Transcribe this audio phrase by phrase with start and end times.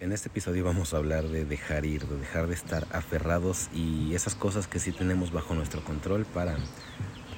[0.00, 4.14] En este episodio vamos a hablar de dejar ir, de dejar de estar aferrados y
[4.14, 6.56] esas cosas que sí tenemos bajo nuestro control para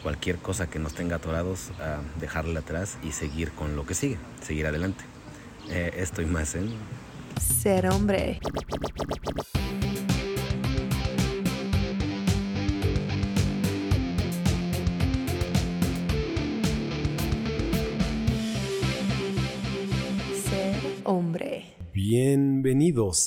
[0.05, 4.17] cualquier cosa que nos tenga atorados, a dejarla atrás y seguir con lo que sigue,
[4.43, 5.03] seguir adelante.
[5.71, 6.73] Eh, estoy más en...
[7.41, 8.39] Ser hombre.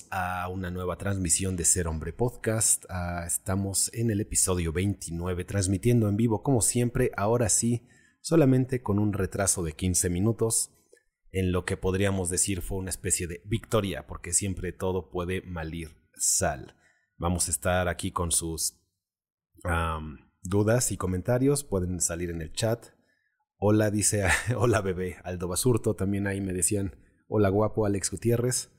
[0.10, 2.86] A una nueva transmisión de Ser Hombre Podcast.
[2.88, 7.86] Ah, estamos en el episodio 29, transmitiendo en vivo como siempre, ahora sí,
[8.22, 10.72] solamente con un retraso de 15 minutos,
[11.34, 15.98] en lo que podríamos decir fue una especie de victoria, porque siempre todo puede malir
[16.14, 16.78] sal.
[17.18, 18.80] Vamos a estar aquí con sus
[20.42, 22.86] dudas y comentarios, pueden salir en el chat.
[23.58, 24.24] Hola, dice,
[24.56, 26.96] hola bebé, Aldo Basurto, también ahí me decían,
[27.28, 28.72] hola guapo, Alex Gutiérrez.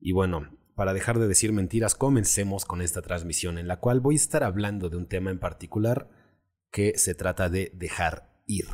[0.00, 4.14] Y bueno, para dejar de decir mentiras, comencemos con esta transmisión en la cual voy
[4.14, 6.08] a estar hablando de un tema en particular
[6.72, 8.66] que se trata de dejar ir.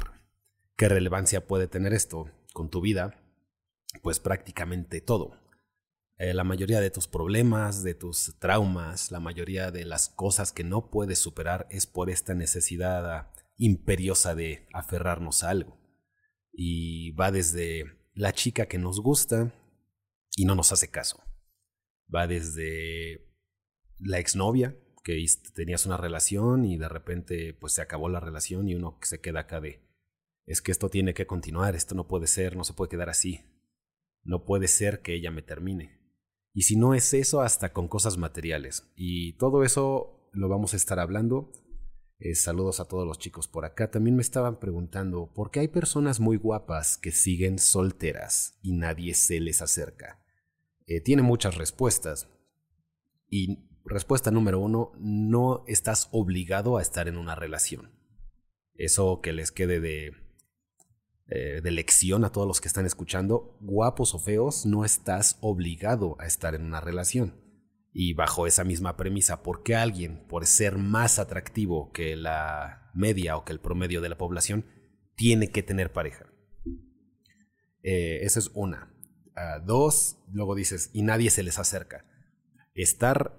[0.76, 3.20] ¿Qué relevancia puede tener esto con tu vida?
[4.02, 5.40] Pues prácticamente todo.
[6.18, 10.64] Eh, la mayoría de tus problemas, de tus traumas, la mayoría de las cosas que
[10.64, 15.78] no puedes superar es por esta necesidad imperiosa de aferrarnos a algo.
[16.52, 19.52] Y va desde la chica que nos gusta
[20.36, 21.20] y no nos hace caso.
[22.14, 23.28] Va desde
[23.98, 28.74] la exnovia, que tenías una relación y de repente pues se acabó la relación y
[28.74, 29.86] uno se queda acá de,
[30.46, 33.40] es que esto tiene que continuar, esto no puede ser, no se puede quedar así.
[34.22, 36.00] No puede ser que ella me termine.
[36.52, 38.90] Y si no es eso, hasta con cosas materiales.
[38.96, 41.52] Y todo eso lo vamos a estar hablando.
[42.18, 43.90] Eh, saludos a todos los chicos por acá.
[43.90, 49.14] También me estaban preguntando por qué hay personas muy guapas que siguen solteras y nadie
[49.14, 50.25] se les acerca.
[50.86, 52.28] Eh, tiene muchas respuestas.
[53.28, 57.92] Y respuesta número uno, no estás obligado a estar en una relación.
[58.74, 60.12] Eso que les quede de,
[61.28, 66.16] eh, de lección a todos los que están escuchando, guapos o feos, no estás obligado
[66.20, 67.34] a estar en una relación.
[67.92, 73.36] Y bajo esa misma premisa, ¿por qué alguien, por ser más atractivo que la media
[73.36, 74.66] o que el promedio de la población,
[75.16, 76.26] tiene que tener pareja?
[77.82, 78.95] Eh, esa es una.
[79.64, 82.04] Dos, luego dices, y nadie se les acerca.
[82.74, 83.38] Estar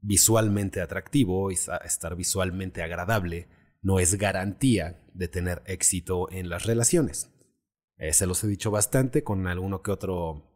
[0.00, 3.48] visualmente atractivo estar visualmente agradable
[3.82, 7.32] no es garantía de tener éxito en las relaciones.
[7.98, 10.52] Eh, se los he dicho bastante con alguno que otro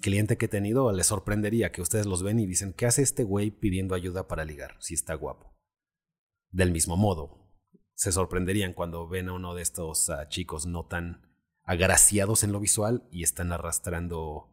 [0.00, 3.24] cliente que he tenido, les sorprendería que ustedes los ven y dicen, ¿qué hace este
[3.24, 5.56] güey pidiendo ayuda para ligar si está guapo?
[6.50, 7.52] Del mismo modo,
[7.94, 11.22] se sorprenderían cuando ven a uno de estos ah, chicos no tan
[11.64, 14.50] agraciados en lo visual y están arrastrando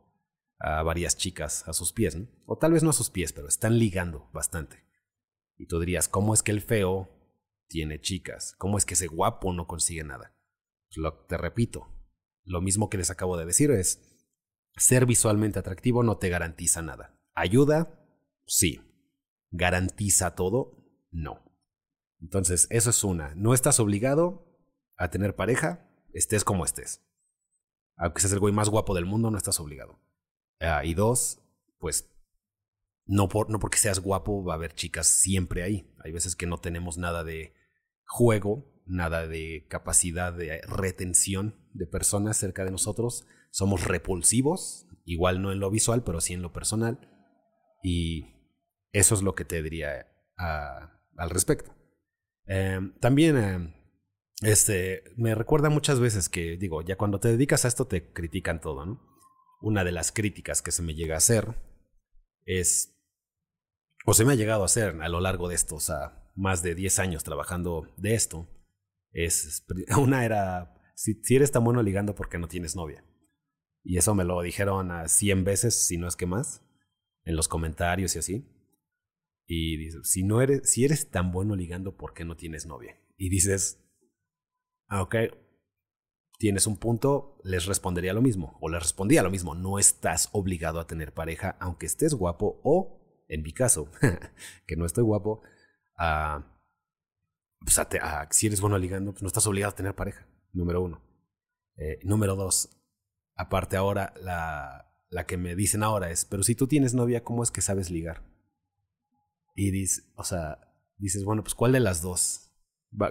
[0.59, 2.17] a varias chicas a sus pies.
[2.45, 4.83] O tal vez no a sus pies, pero están ligando bastante.
[5.57, 7.09] Y tú dirías, ¿cómo es que el feo
[7.67, 8.55] tiene chicas?
[8.57, 10.35] ¿Cómo es que ese guapo no consigue nada?
[10.87, 11.87] Pues lo, te repito,
[12.43, 14.11] lo mismo que les acabo de decir es,
[14.75, 17.19] ser visualmente atractivo no te garantiza nada.
[17.33, 17.99] ¿Ayuda?
[18.45, 18.81] Sí.
[19.51, 20.85] ¿Garantiza todo?
[21.11, 21.43] No.
[22.21, 23.33] Entonces, eso es una.
[23.35, 24.47] No estás obligado
[24.95, 27.01] a tener pareja, estés como estés.
[27.97, 29.99] Aunque seas el güey más guapo del mundo, no estás obligado.
[30.59, 31.39] Ah, y dos,
[31.79, 32.09] pues
[33.05, 35.93] no, por, no porque seas guapo va a haber chicas siempre ahí.
[36.03, 37.53] Hay veces que no tenemos nada de
[38.05, 43.25] juego, nada de capacidad de retención de personas cerca de nosotros.
[43.51, 46.99] Somos repulsivos, igual no en lo visual, pero sí en lo personal.
[47.83, 48.35] Y
[48.91, 50.07] eso es lo que te diría
[50.37, 51.75] ah, al respecto.
[52.47, 53.80] Eh, también eh,
[54.41, 58.59] este, me recuerda muchas veces que, digo, ya cuando te dedicas a esto te critican
[58.59, 59.01] todo, ¿no?
[59.61, 61.55] Una de las críticas que se me llega a hacer
[62.45, 62.95] es,
[64.05, 65.91] o se me ha llegado a hacer a lo largo de estos
[66.35, 68.49] más de 10 años trabajando de esto,
[69.11, 69.63] es,
[69.97, 73.05] una era, si, eres tan bueno ligando, ¿por qué no tienes novia?
[73.83, 76.63] Y eso me lo dijeron a 100 veces, si no es que más,
[77.25, 78.47] en los comentarios y así.
[79.45, 82.99] Y dices, si, no eres, si eres tan bueno ligando, ¿por qué no tienes novia?
[83.17, 83.80] Y dices,
[84.91, 85.15] ah, ok,
[86.37, 90.79] tienes un punto, les respondería lo mismo, o les respondía lo mismo, no estás obligado
[90.79, 93.89] a tener pareja, aunque estés guapo, o, en mi caso,
[94.67, 95.41] que no estoy guapo,
[95.97, 96.45] ah,
[97.61, 101.01] pues a si eres bueno ligando, pues no estás obligado a tener pareja, número uno.
[101.77, 102.69] Eh, número dos,
[103.35, 107.43] aparte ahora, la, la que me dicen ahora es, pero si tú tienes novia, ¿cómo
[107.43, 108.23] es que sabes ligar?
[109.55, 110.59] Y dices, o sea,
[110.97, 112.50] dices, bueno, pues ¿cuál de las dos?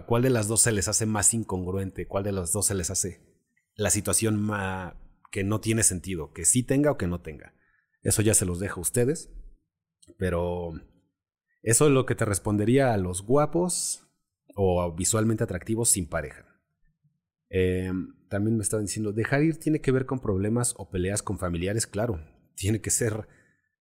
[0.06, 2.06] ¿Cuál de las dos se les hace más incongruente?
[2.06, 3.20] ¿Cuál de las dos se les hace
[3.74, 4.96] la situación ma-
[5.32, 6.32] que no tiene sentido?
[6.32, 7.54] Que sí tenga o que no tenga.
[8.02, 9.30] Eso ya se los dejo a ustedes.
[10.18, 10.72] Pero
[11.62, 14.06] eso es lo que te respondería a los guapos
[14.54, 16.46] o visualmente atractivos sin pareja.
[17.48, 21.38] Em, también me estaban diciendo, dejar ir tiene que ver con problemas o peleas con
[21.38, 22.24] familiares, claro.
[22.54, 23.28] Tiene que ser,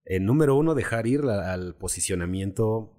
[0.05, 2.97] eh, número uno, dejar ir al posicionamiento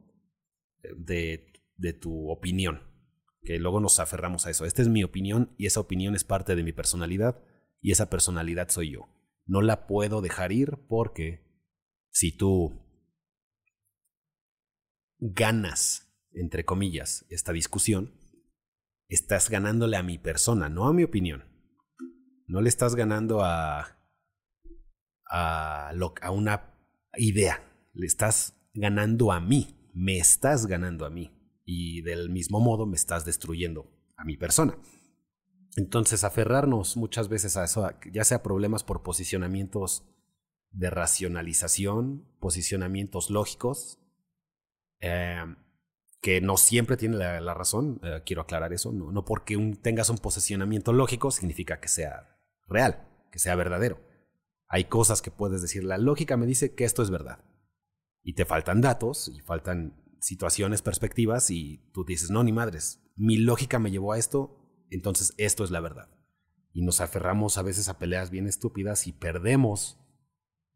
[0.97, 2.81] de, de tu opinión,
[3.41, 4.65] que luego nos aferramos a eso.
[4.65, 7.41] Esta es mi opinión y esa opinión es parte de mi personalidad
[7.81, 9.09] y esa personalidad soy yo.
[9.45, 11.49] No la puedo dejar ir porque
[12.11, 12.85] si tú
[15.19, 18.13] ganas, entre comillas, esta discusión,
[19.07, 21.45] estás ganándole a mi persona, no a mi opinión.
[22.47, 23.99] No le estás ganando a,
[25.29, 26.75] a, a una
[27.17, 27.63] idea,
[27.93, 31.38] le estás ganando a mí, me estás ganando a mí.
[31.71, 34.75] Y del mismo modo me estás destruyendo a mi persona.
[35.75, 40.03] Entonces, aferrarnos muchas veces a eso, ya sea problemas por posicionamientos
[40.71, 43.99] de racionalización, posicionamientos lógicos,
[44.99, 45.45] eh,
[46.23, 50.17] que no siempre tiene la, razón, eh, quiero aclarar eso, no, no porque tengas un
[50.17, 52.35] posicionamiento lógico significa que sea
[52.67, 54.01] real, que sea verdadero.
[54.69, 57.45] Hay cosas que puedes decir, la lógica me dice que esto es verdad.
[58.23, 63.37] Y te faltan datos y faltan situaciones, perspectivas y tú dices, no, ni madres, mi
[63.37, 64.57] lógica me llevó a esto,
[64.89, 66.09] entonces esto es la verdad.
[66.73, 69.99] Y nos aferramos a veces a peleas bien estúpidas y perdemos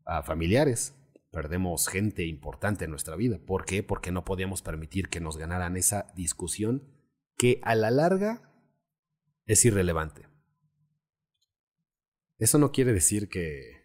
[0.05, 0.95] a familiares,
[1.31, 3.39] perdemos gente importante en nuestra vida.
[3.45, 3.83] ¿Por qué?
[3.83, 6.83] Porque no podíamos permitir que nos ganaran esa discusión
[7.37, 8.53] que a la larga
[9.45, 10.27] es irrelevante.
[12.37, 13.83] Eso no quiere decir que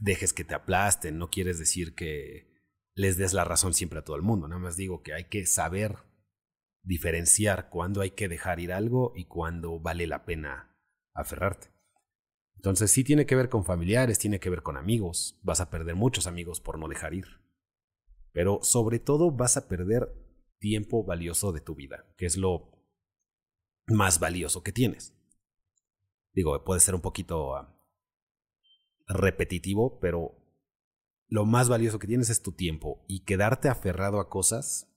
[0.00, 2.55] dejes que te aplasten, no quieres decir que
[2.96, 4.48] les des la razón siempre a todo el mundo.
[4.48, 5.98] Nada más digo que hay que saber
[6.82, 10.74] diferenciar cuándo hay que dejar ir algo y cuándo vale la pena
[11.12, 11.68] aferrarte.
[12.56, 15.38] Entonces sí tiene que ver con familiares, tiene que ver con amigos.
[15.42, 17.26] Vas a perder muchos amigos por no dejar ir.
[18.32, 20.10] Pero sobre todo vas a perder
[20.58, 22.72] tiempo valioso de tu vida, que es lo
[23.88, 25.14] más valioso que tienes.
[26.32, 27.78] Digo, puede ser un poquito ah,
[29.06, 30.45] repetitivo, pero
[31.28, 34.88] lo más valioso que tienes es tu tiempo y quedarte aferrado a cosas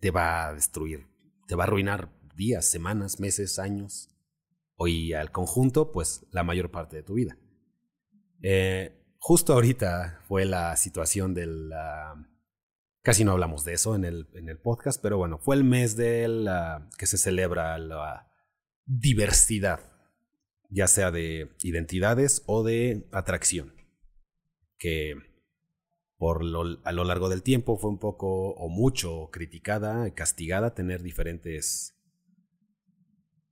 [0.00, 1.06] te va a destruir,
[1.46, 4.10] te va a arruinar días, semanas, meses, años
[4.78, 7.38] y al conjunto, pues la mayor parte de tu vida.
[8.42, 11.72] Eh, justo ahorita fue la situación del...
[13.02, 15.96] casi no hablamos de eso en el, en el podcast, pero bueno, fue el mes
[15.96, 16.48] del
[16.98, 18.30] que se celebra la
[18.84, 19.80] diversidad,
[20.68, 23.74] ya sea de identidades o de atracción,
[24.78, 25.14] que
[26.18, 26.42] por
[26.84, 31.94] a lo largo del tiempo fue un poco o mucho criticada, castigada, tener diferentes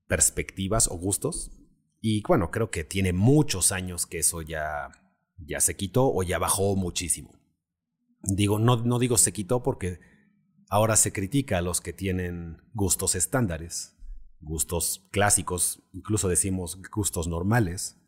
[0.06, 1.50] perspectivas o gustos.
[2.00, 4.90] Y bueno, creo que tiene muchos años que eso ya,
[5.38, 7.32] ya se quitó o ya bajó muchísimo.
[8.22, 10.00] Digo, no, no digo se quitó porque
[10.70, 13.94] ahora se critica a los que tienen gustos estándares,
[14.40, 18.00] gustos clásicos, incluso decimos gustos normales,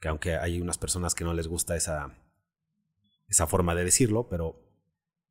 [0.00, 2.16] que aunque hay unas personas que no les gusta esa,
[3.28, 4.60] esa forma de decirlo, pero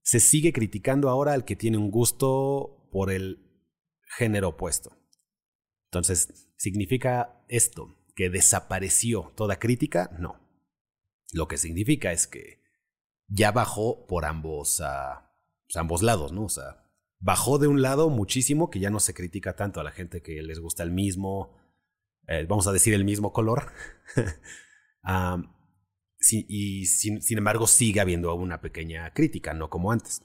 [0.01, 3.39] se sigue criticando ahora al que tiene un gusto por el
[4.17, 4.97] género opuesto.
[5.85, 10.15] Entonces, ¿significa esto que desapareció toda crítica?
[10.19, 10.39] No.
[11.31, 12.63] Lo que significa es que
[13.27, 15.23] ya bajó por ambos, uh,
[15.75, 16.45] ambos lados, ¿no?
[16.45, 16.83] O sea,
[17.19, 20.41] bajó de un lado muchísimo que ya no se critica tanto a la gente que
[20.41, 21.57] les gusta el mismo,
[22.27, 23.71] eh, vamos a decir el mismo color.
[26.31, 30.21] y sin, embargo sigue habiendo una pequeña crítica, no como antes.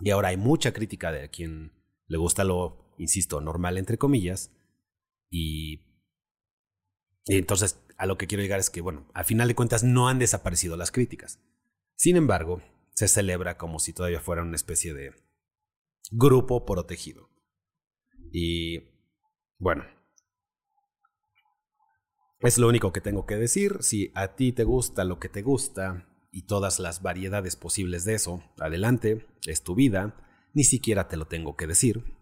[0.00, 1.72] Y ahora hay mucha crítica de quien
[2.06, 4.50] le gusta lo, insisto, normal entre comillas,
[5.30, 5.80] y,
[7.26, 10.18] entonces a lo que quiero llegar es que, bueno, al final de cuentas no han
[10.18, 11.38] desaparecido las críticas.
[11.96, 12.62] Sin embargo,
[12.94, 15.12] se celebra como si todavía fuera una especie de
[16.10, 17.28] grupo protegido.
[18.32, 18.82] Y
[19.58, 19.84] bueno,
[22.40, 23.78] es lo único que tengo que decir.
[23.80, 28.14] Si a ti te gusta lo que te gusta y todas las variedades posibles de
[28.14, 30.16] eso, adelante, es tu vida.
[30.54, 32.16] Ni siquiera te lo tengo que decir.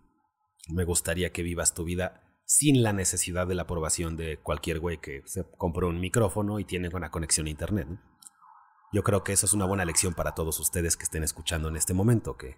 [0.68, 4.98] Me gustaría que vivas tu vida sin la necesidad de la aprobación de cualquier güey
[4.98, 7.88] que se compró un micrófono y tiene una conexión a internet.
[8.90, 11.76] Yo creo que eso es una buena lección para todos ustedes que estén escuchando en
[11.76, 12.56] este momento, que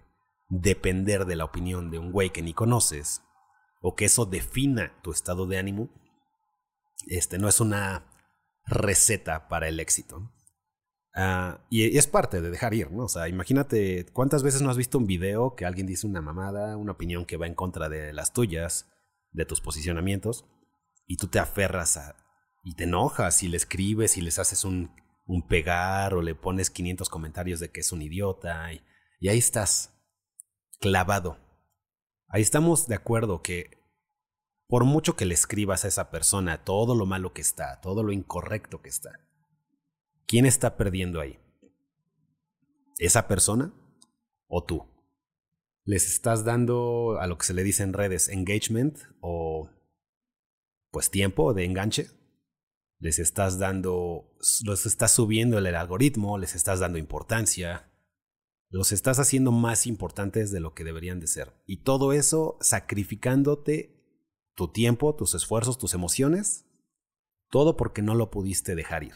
[0.49, 3.21] depender de la opinión de un güey que ni conoces
[3.81, 5.89] o que eso defina tu estado de ánimo,
[7.07, 8.05] este no es una
[8.65, 10.31] receta para el éxito.
[11.13, 13.03] Ah, y es parte de dejar ir, ¿no?
[13.03, 16.77] O sea, imagínate cuántas veces no has visto un video que alguien dice una mamada,
[16.77, 18.89] una opinión que va en contra de las tuyas,
[19.31, 20.45] de tus posicionamientos
[21.05, 22.15] y tú te aferras a,
[22.63, 24.91] y te enojas y le escribes y les haces un
[25.31, 28.81] un pegar o le pones 500 comentarios de que es un idiota y,
[29.19, 29.93] y ahí estás,
[30.79, 31.37] clavado.
[32.27, 33.80] Ahí estamos de acuerdo que
[34.71, 38.13] por mucho que le escribas a esa persona todo lo malo que está, todo lo
[38.13, 39.19] incorrecto que está,
[40.25, 41.37] ¿quién está perdiendo ahí?
[42.97, 43.73] ¿Esa persona
[44.47, 44.87] o tú?
[45.83, 49.69] ¿Les estás dando a lo que se le dice en redes engagement o
[50.89, 52.07] pues tiempo de enganche?
[52.97, 57.91] ¿Les estás dando, los estás subiendo el algoritmo, les estás dando importancia,
[58.69, 61.61] los estás haciendo más importantes de lo que deberían de ser?
[61.65, 64.00] Y todo eso sacrificándote
[64.55, 66.65] tu tiempo, tus esfuerzos, tus emociones,
[67.49, 69.13] todo porque no lo pudiste dejar ir.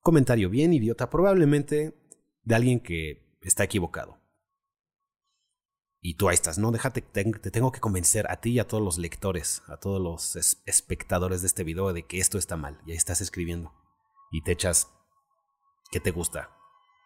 [0.00, 1.94] Comentario bien idiota, probablemente
[2.42, 4.22] de alguien que está equivocado.
[6.04, 8.82] Y tú ahí estás, no, déjate, te, tengo que convencer a ti y a todos
[8.82, 10.34] los lectores, a todos los
[10.66, 12.80] espectadores de este video de que esto está mal.
[12.84, 13.72] Y ahí estás escribiendo.
[14.32, 14.88] Y te echas,
[15.92, 16.50] ¿qué te gusta?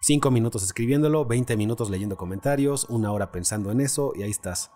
[0.01, 4.71] Cinco minutos escribiéndolo, 20 minutos leyendo comentarios, una hora pensando en eso y ahí estás.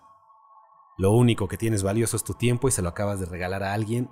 [1.01, 3.73] Lo único que tienes valioso es tu tiempo y se lo acabas de regalar a
[3.73, 4.11] alguien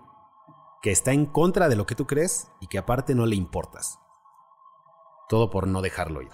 [0.82, 4.00] que está en contra de lo que tú crees y que aparte no le importas.
[5.30, 6.32] Todo por no dejarlo ir.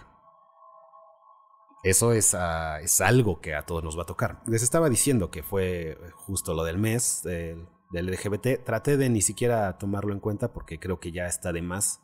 [1.84, 4.44] Eso es, ah, es, algo que a todos nos va a tocar.
[4.48, 8.64] Les estaba diciendo que fue justo lo del mes del, LGBT.
[8.64, 12.00] Traté de ni siquiera tomarlo en cuenta porque creo que ya está de más.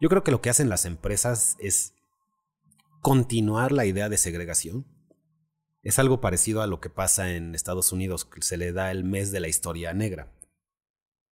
[0.00, 1.94] Yo creo que lo que hacen las empresas es
[3.00, 4.88] continuar la idea de segregación.
[5.82, 9.32] Es algo parecido a lo que pasa en Estados Unidos, se le da el mes
[9.32, 10.32] de la historia negra.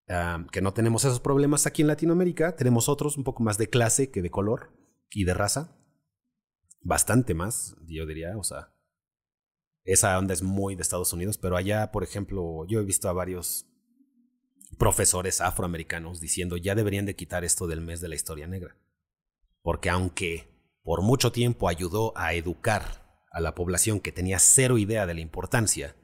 [0.09, 3.69] Ah, que no tenemos esos problemas aquí en Latinoamérica, tenemos otros un poco más de
[3.69, 4.73] clase que de color
[5.09, 5.77] y de raza
[6.81, 8.73] bastante más, yo diría, o sea,
[9.83, 13.13] esa onda es muy de Estados Unidos, pero allá, por ejemplo, yo he visto a
[13.13, 13.67] varios
[14.77, 18.77] profesores afroamericanos diciendo ya deberían de quitar esto del mes de la historia negra,
[19.61, 20.49] porque aunque
[20.83, 23.00] por mucho tiempo ayudó a educar
[23.31, 25.95] a la población que tenía cero idea de la importancia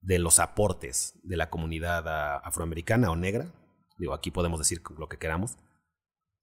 [0.00, 2.04] de los aportes de la comunidad
[2.44, 3.52] afroamericana o negra,
[3.98, 5.58] digo, aquí podemos decir lo que queramos,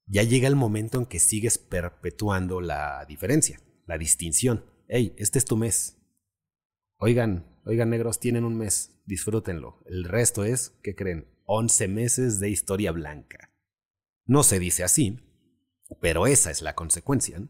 [0.06, 4.66] ya llega el momento en que sigues perpetuando la diferencia, la distinción.
[4.88, 5.98] Hey, este es tu mes.
[6.98, 9.82] Oigan, oigan negros, tienen un mes, disfrútenlo.
[9.86, 11.28] El resto es, ¿qué creen?
[11.46, 13.50] 11 meses de historia blanca.
[14.26, 15.20] No se dice así,
[16.02, 17.42] pero esa es la consecuencia.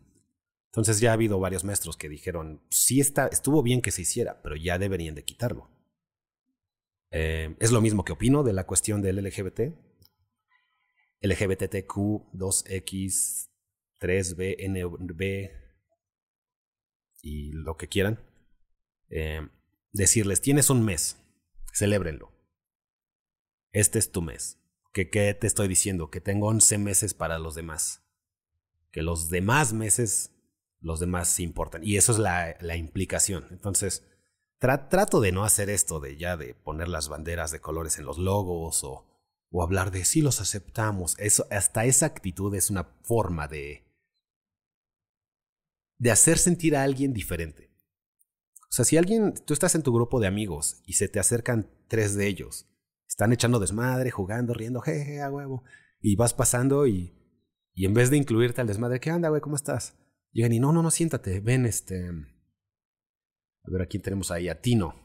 [0.73, 4.41] Entonces ya ha habido varios maestros que dijeron, sí está, estuvo bien que se hiciera,
[4.41, 5.69] pero ya deberían de quitarlo.
[7.11, 9.71] Eh, es lo mismo que opino de la cuestión del LGBT.
[11.21, 13.51] LGBTQ, 2X,
[13.99, 15.51] 3B, NB
[17.21, 18.19] y lo que quieran.
[19.09, 19.47] Eh,
[19.91, 21.17] decirles, tienes un mes,
[21.71, 22.31] celébrenlo.
[23.71, 24.57] Este es tu mes.
[24.91, 26.09] ¿Qué, ¿Qué te estoy diciendo?
[26.09, 28.03] Que tengo 11 meses para los demás.
[28.91, 30.32] Que los demás meses,
[30.83, 31.83] los demás se importan.
[31.83, 33.47] Y eso es la, la implicación.
[33.49, 34.03] Entonces,
[34.59, 38.19] trato de no hacer esto de ya de poner las banderas de colores en los
[38.19, 39.07] logos o
[39.53, 41.15] o hablar de si los aceptamos.
[41.19, 43.85] Eso, hasta esa actitud es una forma de,
[45.99, 47.69] de hacer sentir a alguien diferente.
[48.63, 51.69] O sea, si alguien, tú estás en tu grupo de amigos y se te acercan
[51.87, 52.65] tres de ellos,
[53.07, 55.63] están echando desmadre, jugando, riendo, jeje, a huevo,
[56.01, 57.13] y vas pasando y,
[57.75, 59.39] y en vez de incluirte al desmadre, ¿qué onda, güey?
[59.39, 59.95] ¿Cómo estás?
[60.33, 62.09] Llegan y no, no, no, siéntate, ven, este.
[62.09, 64.95] A ver, aquí tenemos ahí a Tino.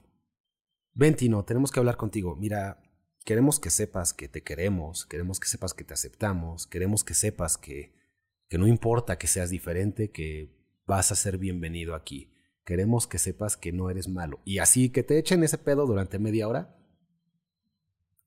[0.95, 2.35] Ven, Tino, tenemos que hablar contigo.
[2.35, 2.83] Mira,
[3.25, 7.59] queremos que sepas que te queremos, queremos que sepas que te aceptamos, queremos que sepas
[7.59, 7.95] que,
[8.49, 10.51] que no importa que seas diferente, que
[10.87, 12.33] vas a ser bienvenido aquí.
[12.65, 14.41] Queremos que sepas que no eres malo.
[14.47, 16.75] Y así que te echen ese pedo durante media hora.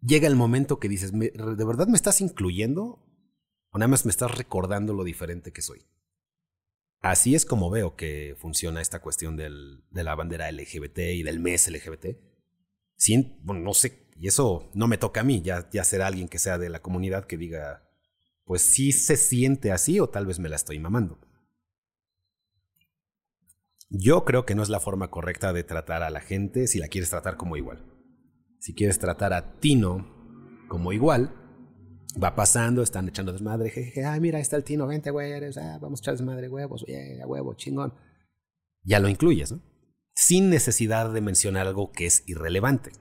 [0.01, 3.03] Llega el momento que dices, ¿de verdad me estás incluyendo?
[3.71, 5.83] ¿O nada más me estás recordando lo diferente que soy?
[7.01, 11.67] Así es como veo que funciona esta cuestión de la bandera LGBT y del mes
[11.69, 12.17] LGBT.
[13.43, 16.37] Bueno, no sé y eso no me toca a mí, ya, ya será alguien que
[16.37, 17.89] sea de la comunidad que diga,
[18.45, 21.19] pues sí se siente así o tal vez me la estoy mamando.
[23.89, 26.87] Yo creo que no es la forma correcta de tratar a la gente si la
[26.87, 27.83] quieres tratar como igual.
[28.59, 30.05] Si quieres tratar a Tino
[30.67, 31.40] como igual,
[32.21, 35.77] va pasando, están echando desmadre, jeje, ay, mira, ahí está el Tino, vente, güey, ah,
[35.81, 36.85] vamos a echar desmadre, huevos,
[37.21, 37.93] a huevo, chingón.
[38.83, 39.61] Ya lo incluyes, ¿no?
[40.13, 42.91] Sin necesidad de mencionar algo que es irrelevante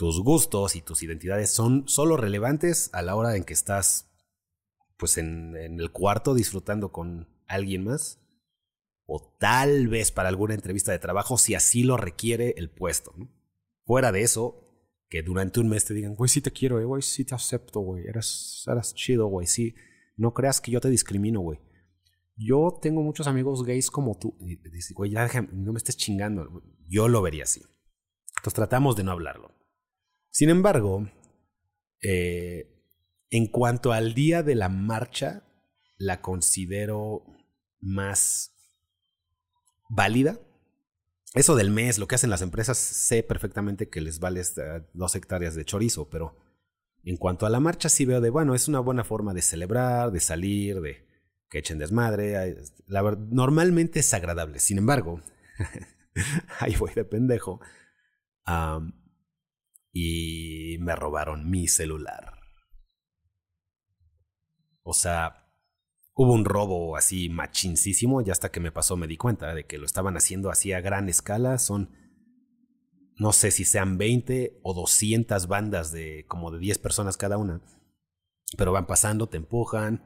[0.00, 4.10] tus gustos y tus identidades son solo relevantes a la hora en que estás
[4.96, 8.18] pues en, el cuarto disfrutando con alguien más
[9.04, 13.12] o tal vez para alguna entrevista de trabajo si así lo requiere el puesto.
[13.84, 14.69] Fuera de eso,
[15.10, 17.80] que durante un mes te digan, güey, sí te quiero, eh, güey, sí te acepto,
[17.80, 19.74] güey, eres, eres chido, güey, sí,
[20.16, 21.58] No creas que yo te discrimino, güey.
[22.36, 24.36] Yo tengo muchos amigos gays como tú.
[24.40, 24.58] Y
[24.94, 26.62] güey, ya déjame, no me estés chingando.
[26.88, 27.60] Yo lo vería así.
[28.36, 29.54] Entonces tratamos de no hablarlo.
[30.30, 31.10] Sin embargo,
[32.02, 32.70] eh,
[33.30, 35.44] en cuanto al día de la marcha,
[35.98, 37.24] la considero
[37.80, 38.54] más
[39.88, 40.38] válida.
[41.34, 44.42] Eso del mes, lo que hacen las empresas, sé perfectamente que les vale
[44.92, 46.36] dos hectáreas de chorizo, pero
[47.04, 50.10] en cuanto a la marcha sí veo de, bueno, es una buena forma de celebrar,
[50.10, 51.06] de salir, de
[51.48, 52.56] que echen desmadre.
[52.86, 54.58] La normalmente es agradable.
[54.58, 55.20] Sin embargo,
[56.58, 57.60] ahí voy de pendejo.
[59.92, 62.40] y me robaron mi celular.
[64.82, 65.39] O sea,
[66.22, 68.20] hubo un robo así machincísimo.
[68.20, 70.82] Ya hasta que me pasó me di cuenta de que lo estaban haciendo así a
[70.82, 71.56] gran escala.
[71.56, 71.90] Son,
[73.16, 77.62] no sé si sean 20 o 200 bandas de como de 10 personas cada una.
[78.58, 80.04] Pero van pasando, te empujan,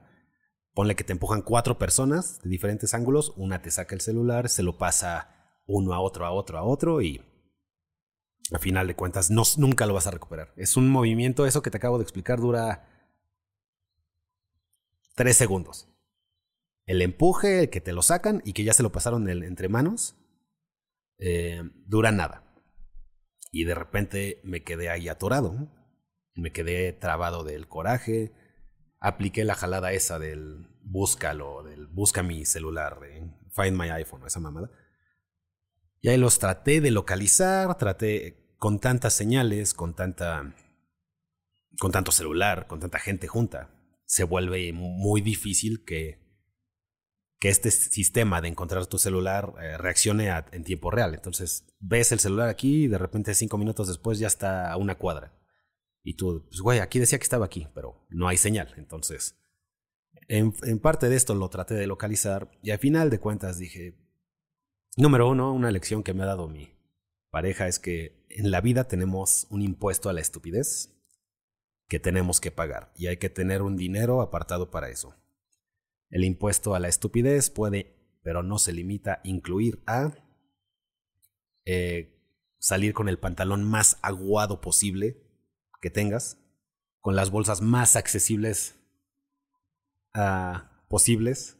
[0.72, 4.64] Ponle que te empujan cuatro personas de diferentes ángulos, una te saca el celular, se
[4.64, 7.22] lo pasa uno a otro, a otro, a otro y
[8.52, 10.52] a final de cuentas no, nunca lo vas a recuperar.
[10.56, 12.88] Es un movimiento, eso que te acabo de explicar dura
[15.14, 15.93] tres segundos.
[16.86, 20.16] El empuje, el que te lo sacan y que ya se lo pasaron entre manos,
[21.18, 22.44] eh, dura nada.
[23.50, 25.70] Y de repente me quedé ahí atorado.
[26.34, 28.32] Me quedé trabado del coraje,
[28.98, 32.98] apliqué la jalada esa del búscalo, del busca mi celular,
[33.54, 34.70] find my iPhone, esa mamada.
[36.00, 40.54] Y ahí los traté de localizar, traté con tantas señales, con tanta
[41.78, 43.70] con tanto celular, con tanta gente junta,
[44.06, 46.23] se vuelve muy difícil que,
[47.44, 51.12] que este sistema de encontrar tu celular eh, reaccione en tiempo real.
[51.12, 54.94] Entonces, ves el celular aquí y de repente cinco minutos después ya está a una
[54.94, 55.38] cuadra.
[56.02, 58.72] Y tú, pues güey, aquí decía que estaba aquí, pero no hay señal.
[58.78, 59.38] Entonces,
[60.26, 63.94] en, parte de esto lo traté de localizar y al final de cuentas dije,
[64.96, 66.78] número uno, una lección que me ha dado mi
[67.28, 70.96] pareja es que en la vida tenemos un impuesto a la estupidez
[71.88, 75.14] que tenemos que pagar y hay que tener un dinero apartado para eso.
[76.14, 80.14] El impuesto a la estupidez puede, pero no se limita a incluir a
[81.64, 82.22] eh,
[82.60, 85.20] salir con el pantalón más aguado posible
[85.82, 86.38] que tengas,
[87.00, 88.76] con las bolsas más accesibles
[90.14, 91.58] uh, posibles,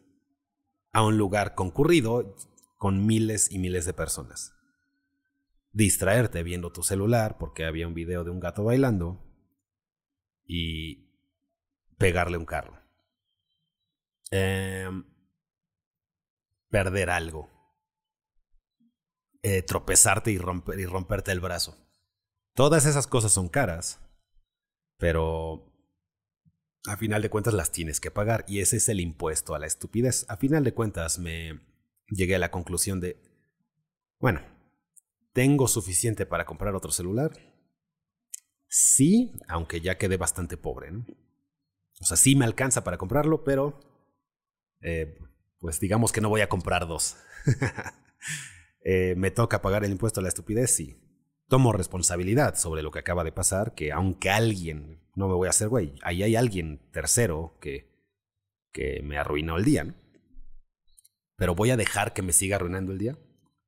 [0.92, 2.36] a un lugar concurrido
[2.78, 4.54] con miles y miles de personas.
[5.72, 9.20] Distraerte viendo tu celular porque había un video de un gato bailando
[10.46, 11.08] y
[11.98, 12.83] pegarle un carro.
[14.36, 14.90] Eh,
[16.68, 17.48] perder algo.
[19.42, 21.76] Eh, tropezarte y, romper, y romperte el brazo.
[22.54, 24.00] Todas esas cosas son caras
[24.98, 25.70] pero
[26.86, 29.66] a final de cuentas las tienes que pagar y ese es el impuesto a la
[29.66, 30.26] estupidez.
[30.28, 31.60] A final de cuentas me
[32.08, 33.20] llegué a la conclusión de,
[34.18, 34.40] bueno,
[35.32, 37.32] ¿tengo suficiente para comprar otro celular?
[38.66, 40.90] Sí, aunque ya quedé bastante pobre.
[42.00, 43.78] O sea, sí me alcanza para comprarlo, pero
[44.84, 45.18] eh,
[45.58, 47.16] pues digamos que no voy a comprar dos.
[48.86, 51.04] Eh, me toca pagar el impuesto a la estupidez, sí
[51.48, 55.50] tomo responsabilidad sobre lo que acaba de pasar, que aunque alguien, no me voy a
[55.50, 57.90] hacer güey, ahí hay alguien tercero que,
[58.72, 59.94] que me arruinó el día, ¿no?
[61.36, 63.18] Pero voy a dejar que me siga arruinando el día.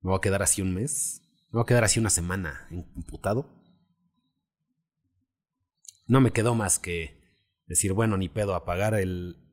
[0.00, 1.20] Me voy a quedar así un mes.
[1.50, 3.50] Me voy a quedar así una semana imputado.
[6.06, 9.45] No me quedó más que decir, bueno, ni pedo, apagar el,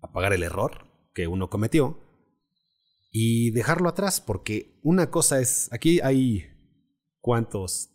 [0.00, 1.98] apagar el error que uno cometió
[3.10, 6.46] y dejarlo atrás, porque una cosa es, aquí hay
[7.20, 7.90] cuántos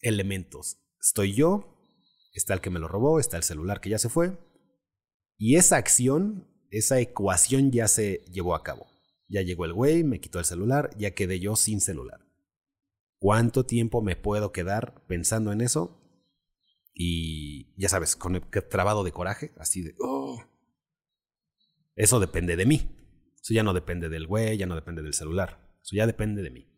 [0.00, 0.78] elementos.
[1.00, 1.76] Estoy yo,
[2.32, 4.38] está el que me lo robó, está el celular que ya se fue.
[5.36, 8.86] Y esa acción, esa ecuación ya se llevó a cabo.
[9.28, 12.20] Ya llegó el güey, me quitó el celular, ya quedé yo sin celular.
[13.18, 16.00] ¿Cuánto tiempo me puedo quedar pensando en eso?
[16.94, 19.94] Y ya sabes, con el trabado de coraje, así de...
[19.98, 20.40] Oh".
[21.96, 22.88] Eso depende de mí.
[23.42, 25.76] Eso ya no depende del güey, ya no depende del celular.
[25.82, 26.76] Eso ya depende de mí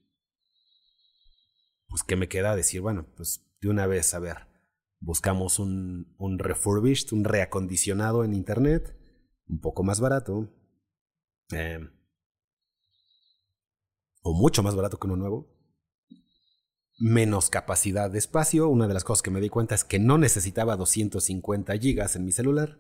[1.89, 4.47] pues que me queda decir, bueno, pues de una vez, a ver,
[5.01, 8.97] buscamos un, un refurbished, un reacondicionado en internet,
[9.47, 10.53] un poco más barato,
[11.51, 11.91] em,
[14.23, 15.57] o mucho más barato que uno nuevo,
[16.99, 18.69] menos capacidad de espacio.
[18.69, 22.25] Una de las cosas que me di cuenta es que no necesitaba 250 gigas en
[22.25, 22.79] mi celular,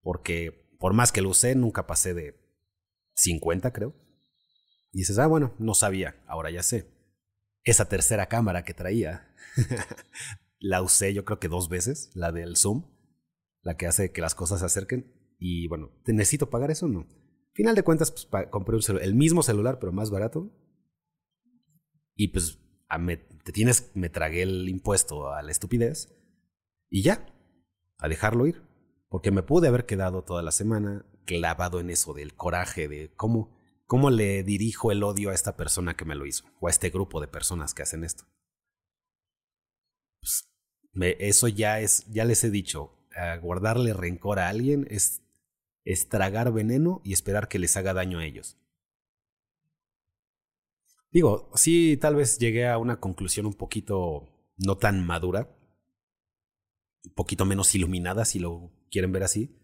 [0.00, 2.34] porque por más que lo usé, nunca pasé de
[3.14, 3.94] 50, creo.
[4.90, 6.98] Y dices, ah, bueno, no sabía, ahora ya sé
[7.64, 9.28] esa tercera cámara que traía.
[10.58, 12.84] la usé yo creo que dos veces, la del zoom,
[13.62, 15.14] la que hace que las cosas se acerquen.
[15.38, 17.06] y bueno, ¿te necesito pagar eso o no?
[17.52, 20.50] Final de cuentas, pues compré el mismo celular, pero más barato.
[22.14, 22.58] Y pues
[22.98, 26.14] me, te tienes, me tragué el impuesto a la estupidez.
[26.88, 27.26] Y ya,
[27.98, 28.62] a dejarlo ir.
[29.10, 33.50] Porque me pude haber quedado toda la semana clavado en eso del coraje, de cómo,
[33.86, 36.90] cómo le dirijo el odio a esta persona que me lo hizo, o a este
[36.90, 38.24] grupo de personas que hacen esto.
[40.20, 40.48] Pues,
[41.18, 42.96] eso ya es, ya les he dicho,
[43.42, 45.22] guardarle rencor a alguien es,
[45.84, 48.56] es tragar veneno y esperar que les haga daño a ellos.
[51.10, 55.48] Digo, sí, tal vez llegué a una conclusión un poquito no tan madura,
[57.04, 59.56] un poquito menos iluminada, si lo quieren ver así,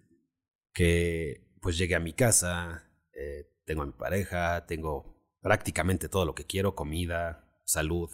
[0.73, 6.35] que pues llegué a mi casa, eh, tengo a mi pareja, tengo prácticamente todo lo
[6.35, 8.11] que quiero, comida, salud,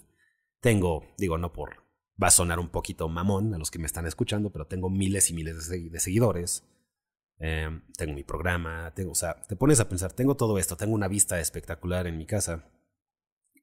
[0.60, 1.84] tengo, digo, no por,
[2.22, 5.30] va a sonar un poquito mamón a los que me están escuchando, pero tengo miles
[5.30, 6.64] y miles de, seguidores,
[7.38, 10.94] em, tengo mi programa, tengo, o sea, te pones a pensar, tengo todo esto, tengo
[10.94, 12.70] una vista espectacular en mi casa,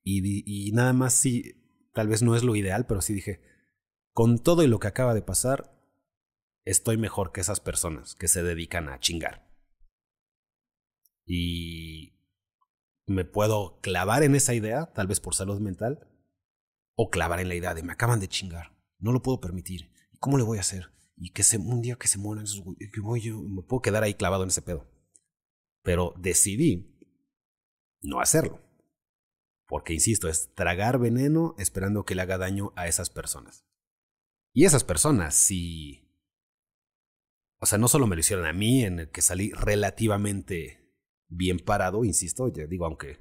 [0.04, 1.56] y, y nada más sí,
[1.94, 3.42] tal vez no es lo ideal, pero sí dije,
[4.14, 5.76] con todo y lo que acaba de pasar,
[6.66, 9.50] estoy mejor que esas personas que se dedican a chingar.
[11.26, 12.14] Y
[13.06, 16.08] me puedo clavar en esa idea, tal vez por salud mental,
[16.96, 19.92] o clavar en la idea de me acaban de chingar, no lo puedo permitir.
[20.12, 20.92] ¿Y cómo le voy a hacer?
[21.16, 24.14] Y que se, un día que se mueran que voy yo, me puedo quedar ahí
[24.14, 24.90] clavado en ese pedo.
[25.82, 26.98] Pero decidí
[28.02, 28.62] no hacerlo.
[29.68, 33.69] Porque, insisto, es tragar veneno esperando que le haga daño a esas personas.
[34.54, 36.06] Y esas personas, si...
[37.62, 40.96] O sea, no solo me lo hicieron a mí, en el que salí relativamente
[41.28, 43.20] bien parado, insisto, ya digo, aunque,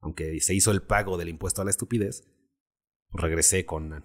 [0.00, 2.28] aunque se hizo el pago del impuesto a la estupidez,
[3.10, 4.04] regresé con...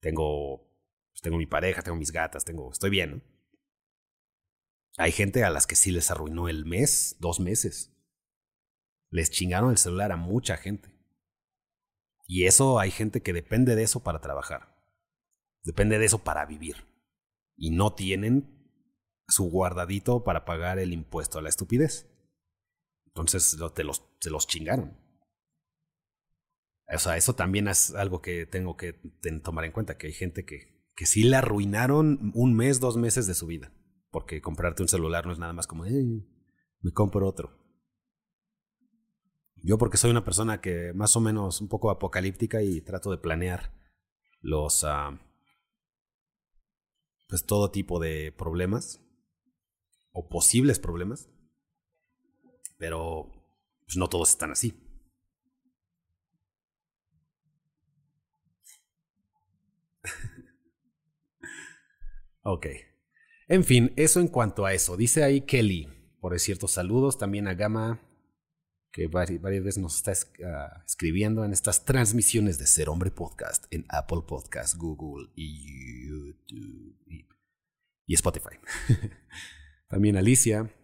[0.00, 0.70] Tengo,
[1.12, 3.22] pues tengo mi pareja, tengo mis gatas, tengo, estoy bien.
[4.96, 7.94] Hay gente a las que sí les arruinó el mes, dos meses.
[9.10, 10.94] Les chingaron el celular a mucha gente.
[12.26, 14.69] Y eso hay gente que depende de eso para trabajar.
[15.62, 16.76] Depende de eso para vivir.
[17.56, 18.60] Y no tienen
[19.28, 22.10] su guardadito para pagar el impuesto a la estupidez.
[23.06, 24.96] Entonces te los, se los chingaron.
[26.92, 28.94] O sea, eso también es algo que tengo que
[29.42, 33.26] tomar en cuenta, que hay gente que, que sí le arruinaron un mes, dos meses
[33.26, 33.72] de su vida.
[34.10, 37.56] Porque comprarte un celular no es nada más como, me compro otro.
[39.62, 43.18] Yo porque soy una persona que más o menos un poco apocalíptica y trato de
[43.18, 43.72] planear
[44.40, 44.82] los...
[44.84, 45.18] Uh,
[47.30, 49.00] pues todo tipo de problemas
[50.10, 51.30] o posibles problemas.
[52.76, 53.30] Pero
[53.86, 54.74] pues no todos están así.
[62.42, 62.66] ok.
[63.46, 64.96] En fin, eso en cuanto a eso.
[64.96, 65.88] Dice ahí Kelly,
[66.20, 68.00] por ciertos saludos también a Gama,
[68.92, 70.12] que varias, veces nos está
[70.44, 76.96] ah, escribiendo en estas transmisiones de Ser Hombre Podcast en Apple Podcast, Google y YouTube
[77.06, 77.26] y,
[78.14, 78.56] Spotify.
[79.88, 80.74] También Alicia.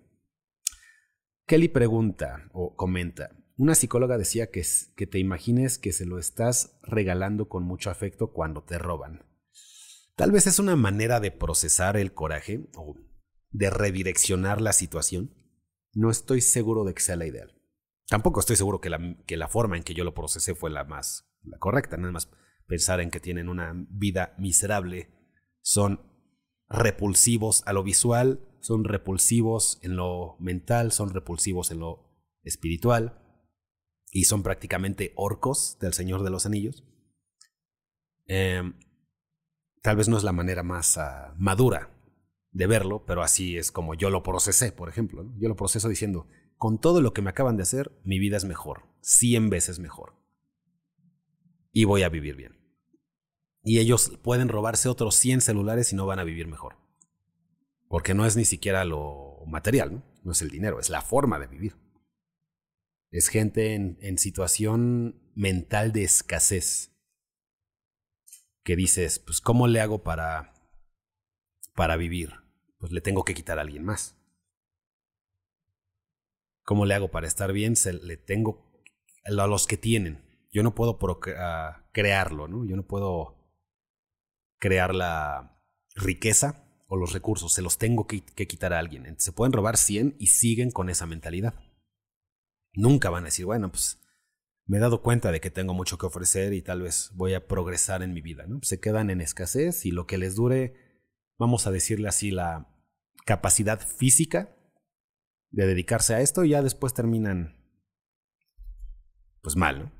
[1.46, 4.64] Kelly pregunta o comenta, una psicóloga decía que,
[4.96, 9.24] que te imagines que se lo estás regalando con mucho afecto cuando te roban.
[10.14, 12.96] Tal vez es una manera de procesar el coraje o
[13.50, 15.34] de redireccionar la situación.
[15.92, 17.55] No estoy seguro de que sea la ideal.
[18.08, 20.84] Tampoco estoy seguro que la, que la forma en que yo lo procesé fue la
[20.84, 21.96] más correcta.
[21.96, 22.30] Nada más
[22.66, 25.10] pensar en que tienen una vida miserable,
[25.60, 26.00] son
[26.68, 32.06] repulsivos a lo visual, son repulsivos en lo mental, son repulsivos en lo
[32.42, 33.22] espiritual
[34.10, 36.84] y son prácticamente orcos del Señor de los Anillos.
[38.26, 38.74] Em,
[39.82, 41.92] tal vez no es la manera más ah, madura
[42.50, 45.30] de verlo, pero así es como yo lo procesé, por ejemplo.
[45.38, 48.44] Yo lo proceso diciendo, con todo lo que me acaban de hacer, mi vida es
[48.44, 50.14] mejor, cien veces mejor.
[51.72, 52.56] Y voy a vivir bien.
[53.62, 56.76] Y ellos pueden robarse otros 100 celulares y no van a vivir mejor.
[57.88, 60.04] Porque no es ni siquiera lo material, ¿no?
[60.22, 61.76] No es el dinero, es la forma de vivir.
[63.10, 66.92] Es gente en, en situación mental de escasez.
[68.64, 70.54] Que dices, pues, ¿cómo le hago para,
[71.74, 72.32] para vivir?
[72.78, 74.15] Pues le tengo que quitar a alguien más.
[76.66, 77.76] ¿Cómo le hago para estar bien?
[77.76, 78.66] Se, le tengo
[79.24, 80.20] a los que tienen.
[80.52, 80.98] Yo no puedo
[81.38, 82.66] ah, crearlo, ¿no?
[82.66, 83.36] Yo no puedo
[84.58, 85.62] crear la
[85.94, 87.52] riqueza o los recursos.
[87.52, 89.14] Se los tengo que, quitar a alguien.
[89.20, 91.54] Se pueden robar 100 y siguen con esa mentalidad.
[92.72, 94.00] Nunca van a decir, bueno, pues
[94.64, 97.46] me he dado cuenta de que tengo mucho que ofrecer y tal vez voy a
[97.46, 98.58] progresar en mi vida, ¿no?
[98.62, 100.74] Se quedan en escasez y lo que les dure,
[101.38, 102.74] vamos a decirle así, la
[103.24, 104.55] capacidad física
[105.50, 107.56] de dedicarse a esto y ya después terminan
[109.42, 109.92] pues mal, ¿no?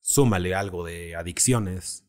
[0.00, 2.04] Súmale algo de adicciones,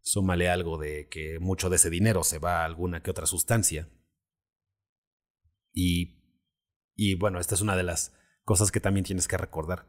[0.00, 3.88] súmale algo de que mucho de ese dinero se va a alguna que otra sustancia.
[5.72, 6.44] Y,
[6.96, 9.86] y bueno, esta es una de las cosas que también tienes que recordar.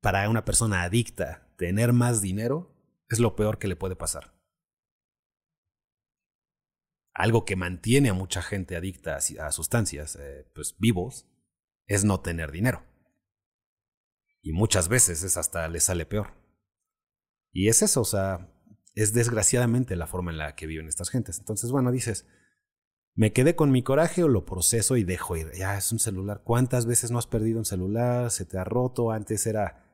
[0.00, 2.74] Para una persona adicta, tener más dinero
[3.10, 4.37] es lo peor que le puede pasar
[7.18, 11.26] algo que mantiene a mucha gente adicta a, sustancias eh, pues vivos
[11.88, 12.84] es no tener dinero.
[14.40, 16.34] Y muchas veces es hasta le sale peor.
[17.52, 18.54] Y es eso, o sea,
[18.94, 21.40] es desgraciadamente la forma en la que viven estas gentes.
[21.40, 22.24] Entonces, bueno, dices,
[23.16, 25.50] me quedé con mi coraje o lo proceso y dejo ir.
[25.58, 26.42] Ya es un celular.
[26.44, 28.30] ¿Cuántas veces no has perdido un celular?
[28.30, 29.10] ¿Se te ha roto?
[29.10, 29.84] Antes era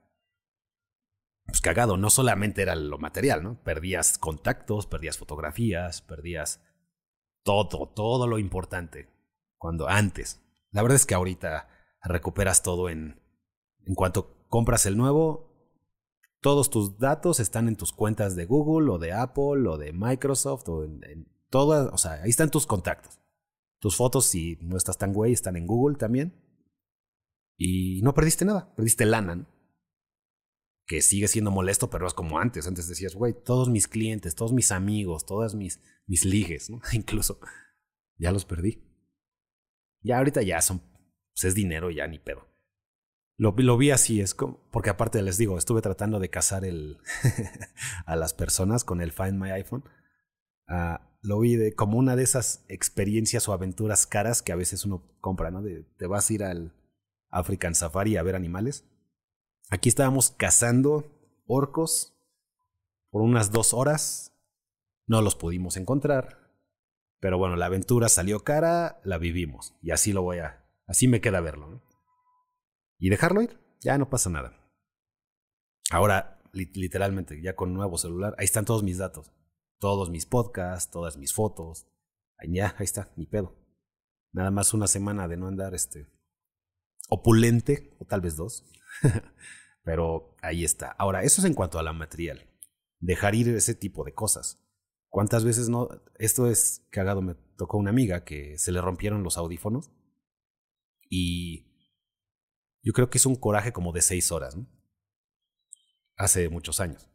[1.47, 3.63] pues cagado, no solamente era lo material, ¿no?
[3.65, 6.61] Perdías contactos, perdías fotografías, perdías
[7.45, 9.09] todo, todo lo importante.
[9.59, 10.41] Cuando antes.
[10.73, 11.69] La verdad es que ahorita
[12.03, 13.21] recuperas todo en,
[13.87, 15.51] en cuanto compras el nuevo.
[16.41, 20.69] Todos tus datos están en tus cuentas de Google o de Apple o de Microsoft
[20.69, 23.21] o en, todas, o sea, ahí están tus contactos.
[23.79, 26.35] Tus fotos, si no estás tan güey, están en Google también.
[27.57, 29.47] Y no perdiste nada, perdiste lana,
[30.87, 32.67] que sigue siendo molesto, pero es como antes.
[32.67, 36.81] Antes decías, güey, todos mis clientes, todos mis amigos, todas mis, mis ligues, ¿no?
[36.93, 37.41] Incluso,
[38.19, 38.83] ya los perdí.
[40.03, 40.81] Ya ahorita ya son,
[41.33, 42.47] pues es dinero, ya ni pedo.
[43.37, 46.99] Lo, lo vi así, es como, porque aparte les digo, estuve tratando de cazar el,
[48.07, 49.85] a las personas con el Find My iPhone.
[50.69, 54.85] Uh, lo vi de, como una de esas experiencias o aventuras caras que a veces
[54.85, 55.63] uno compra, ¿no?
[55.63, 56.75] De, te vas a ir al
[57.31, 58.85] African Safari a ver animales
[59.75, 61.05] Aquí estábamos cazando
[61.49, 62.15] orcos
[63.11, 64.33] por unas dos horas.
[65.09, 66.55] No los pudimos encontrar.
[67.19, 69.75] Pero bueno, la aventura salió cara, la vivimos.
[69.83, 70.65] Y así lo voy a.
[70.87, 71.83] Así me queda verlo.
[73.01, 74.57] Y dejarlo ir, ya no pasa nada.
[75.91, 79.33] Ahora, literalmente, ya con nuevo celular, ahí están todos mis datos.
[79.81, 81.89] Todos mis podcasts, todas mis fotos.
[82.49, 83.57] Ya, ahí está, mi pedo.
[84.31, 86.07] Nada más una semana de no andar este
[87.09, 88.65] opulente, o tal vez dos.
[89.85, 90.91] Pero ahí está.
[90.93, 92.51] Ahora, eso es en cuanto a la material.
[93.01, 94.61] Dejar ir ese tipo de cosas.
[95.09, 95.89] ¿Cuántas veces no?
[96.19, 97.23] Esto es cagado.
[97.23, 99.91] Me tocó una amiga que se le rompieron los audífonos.
[101.09, 101.67] Y
[102.83, 104.67] yo creo que es un coraje como de seis horas, ¿no?
[106.17, 107.09] Hace muchos años.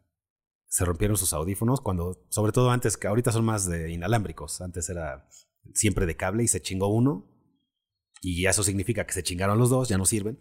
[0.68, 4.62] Se rompieron sus audífonos cuando, sobre todo antes, que ahorita son más de inalámbricos.
[4.62, 5.28] Antes era
[5.74, 7.36] siempre de cable y se chingó uno.
[8.22, 10.40] Y eso significa que se chingaron los dos, ya no sirven.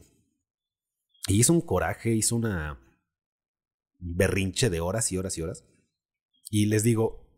[1.29, 2.81] Y hizo un coraje, hizo una
[3.99, 5.65] berrinche de horas y horas y horas.
[6.51, 7.29] Y les digo,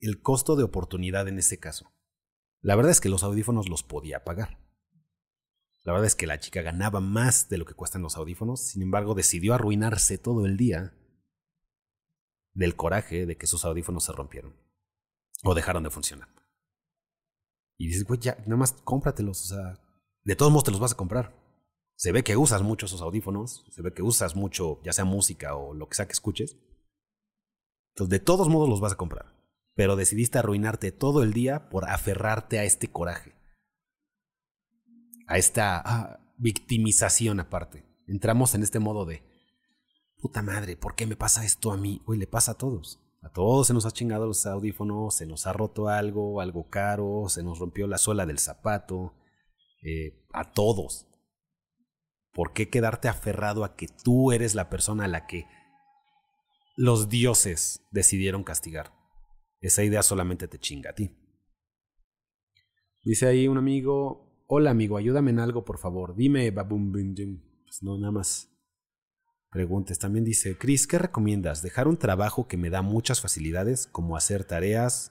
[0.00, 1.92] el costo de oportunidad en ese caso.
[2.60, 4.58] La verdad es que los audífonos los podía pagar.
[5.84, 8.82] La verdad es que la chica ganaba más de lo que cuestan los audífonos, sin
[8.82, 10.96] embargo decidió arruinarse todo el día
[12.52, 14.56] del coraje de que sus audífonos se rompieron
[15.44, 16.28] o dejaron de funcionar.
[17.78, 19.80] Y dices, güey, ya, nada más cómpratelos, o sea,
[20.24, 21.45] de todos modos te los vas a comprar
[21.96, 25.56] se ve que usas mucho esos audífonos, se ve que usas mucho, ya sea música
[25.56, 26.56] o lo que sea que escuches.
[27.94, 29.34] Entonces, de todos modos los vas a comprar.
[29.74, 33.34] Pero decidiste arruinarte todo el día por aferrarte a este coraje.
[35.26, 37.84] A esta ah, victimización aparte.
[38.06, 39.22] Entramos en este modo de,
[40.18, 42.02] puta madre, ¿por qué me pasa esto a mí?
[42.06, 43.00] Hoy le pasa a todos.
[43.22, 47.24] A todos se nos ha chingado los audífonos, se nos ha roto algo, algo caro,
[47.28, 49.14] se nos rompió la suela del zapato.
[49.82, 51.06] Eh, a todos.
[52.36, 55.46] ¿Por qué quedarte aferrado a que tú eres la persona a la que
[56.76, 58.92] los dioses decidieron castigar?
[59.62, 61.16] Esa idea solamente te chinga a ti.
[63.02, 66.14] Dice ahí un amigo, hola amigo, ayúdame en algo por favor.
[66.14, 68.50] Dime, babum, Pues no, nada más
[69.50, 69.98] preguntes.
[69.98, 71.62] También dice, Chris, ¿qué recomiendas?
[71.62, 75.10] ¿Dejar un trabajo que me da muchas facilidades, como hacer tareas,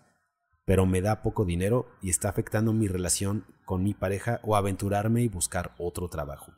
[0.63, 5.23] pero me da poco dinero y está afectando mi relación con mi pareja o aventurarme
[5.23, 6.53] y buscar otro trabajo?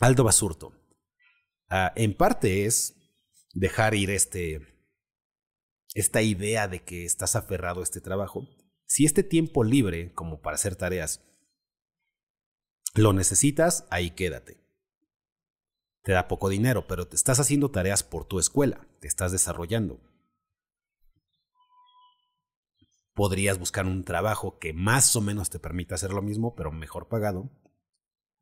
[0.00, 0.72] Aldo Basurto.
[1.68, 2.94] Ah, en parte es
[3.54, 4.60] dejar ir este,
[5.94, 8.46] esta idea de que estás aferrado a este trabajo.
[8.86, 11.22] Si este tiempo libre, como para hacer tareas,
[12.94, 14.62] lo necesitas, ahí quédate.
[16.02, 20.00] Te da poco dinero, pero te estás haciendo tareas por tu escuela, te estás desarrollando.
[23.14, 27.08] Podrías buscar un trabajo que más o menos te permita hacer lo mismo, pero mejor
[27.08, 27.50] pagado,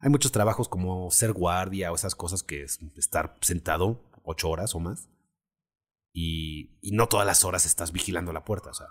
[0.00, 4.74] hay muchos trabajos como ser guardia o esas cosas que es estar sentado ocho horas
[4.74, 5.08] o más.
[6.12, 8.86] Y, no todas las horas estás vigilando la puerta, o sea.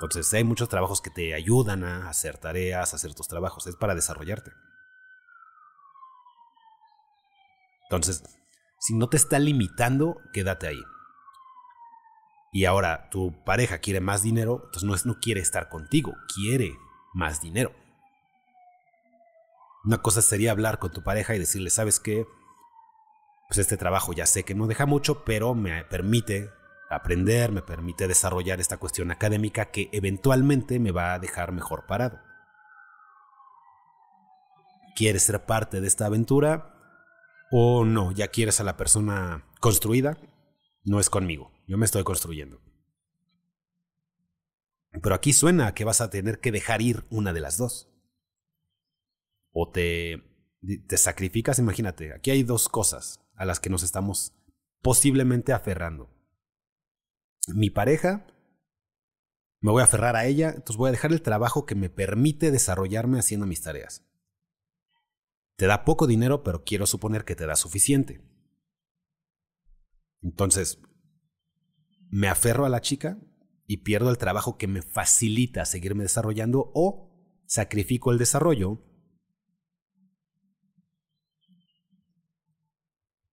[0.00, 3.76] Entonces hay muchos trabajos que te ayudan a hacer tareas, a hacer tus trabajos, es
[3.76, 4.50] para desarrollarte.
[7.84, 8.24] Entonces,
[8.80, 10.82] si no te está limitando, quédate ahí.
[12.50, 16.76] Y ahora tu pareja quiere más dinero, entonces no, es, no quiere estar contigo, quiere
[17.12, 17.83] más dinero.
[19.84, 22.26] Una cosa sería hablar con tu pareja y decirle, ¿sabes qué?
[23.48, 26.50] Pues este trabajo ya sé que no deja mucho, pero me permite
[26.90, 32.18] aprender, me permite desarrollar esta cuestión académica que eventualmente me va a dejar mejor parado.
[34.96, 36.74] ¿Quieres ser parte de esta aventura?
[37.50, 38.12] ¿O no?
[38.12, 40.16] ¿Ya quieres a la persona construida?
[40.84, 42.60] No es conmigo, yo me estoy construyendo.
[45.02, 47.93] Pero aquí suena que vas a tener que dejar ir una de las dos.
[49.56, 50.22] O te,
[50.86, 54.34] te sacrificas, imagínate, aquí hay dos cosas a las que nos estamos
[54.82, 56.10] posiblemente aferrando.
[57.46, 58.26] Mi pareja,
[59.60, 62.50] me voy a aferrar a ella, entonces voy a dejar el trabajo que me permite
[62.50, 64.04] desarrollarme haciendo mis tareas.
[65.56, 68.20] Te da poco dinero, pero quiero suponer que te da suficiente.
[70.20, 70.80] Entonces,
[72.10, 73.18] me aferro a la chica
[73.66, 77.10] y pierdo el trabajo que me facilita seguirme desarrollando o
[77.46, 78.82] sacrifico el desarrollo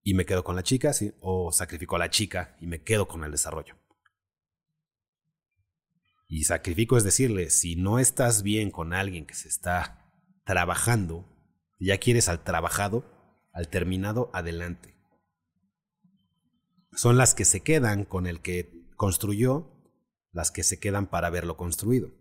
[0.03, 3.23] y me quedo con la chica, o sacrifico a la chica y me quedo con
[3.23, 3.75] el desarrollo.
[6.27, 10.13] Y sacrifico es decirle, si no estás bien con alguien que se está
[10.45, 11.27] trabajando,
[11.79, 13.05] ya quieres al trabajado,
[13.51, 14.95] al terminado, adelante.
[16.93, 19.71] Son las que se quedan con el que construyó,
[20.31, 22.11] las que se quedan para verlo construido.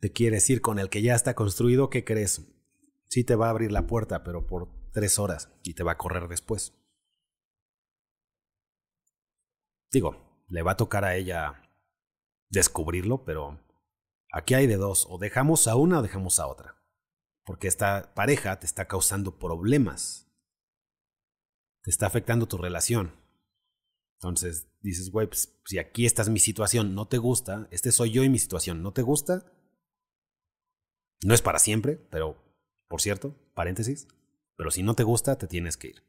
[0.00, 2.42] Te quieres ir con el que ya está construido, ¿qué crees?
[3.12, 5.98] Sí te va a abrir la puerta, pero por tres horas y te va a
[5.98, 6.72] correr después.
[9.90, 11.70] Digo, le va a tocar a ella
[12.48, 13.58] descubrirlo, pero
[14.32, 16.82] Aquí hay de dos, o dejamos a una o dejamos a otra.
[17.44, 20.26] Porque esta pareja te está causando problemas.
[21.82, 23.14] Te está afectando tu relación.
[24.14, 28.12] Entonces dices, güey, pues, si aquí esta es mi situación, no te gusta, este soy
[28.12, 29.52] yo y mi situación, no te gusta.
[31.22, 32.41] No es para siempre, pero,
[32.92, 34.06] por cierto, paréntesis,
[34.54, 36.02] pero si no te gusta, te tienes que ir.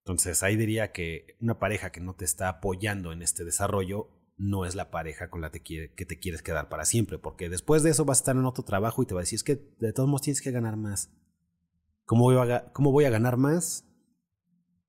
[0.00, 4.64] Entonces ahí diría que una pareja que no te está apoyando en este desarrollo no
[4.64, 8.04] es la pareja con la que te quieres quedar para siempre, porque después de eso
[8.04, 10.08] vas a estar en otro trabajo y te va a decir, es que de todos
[10.08, 11.12] modos tienes que ganar más.
[12.04, 13.88] ¿Cómo voy a, cómo voy a ganar más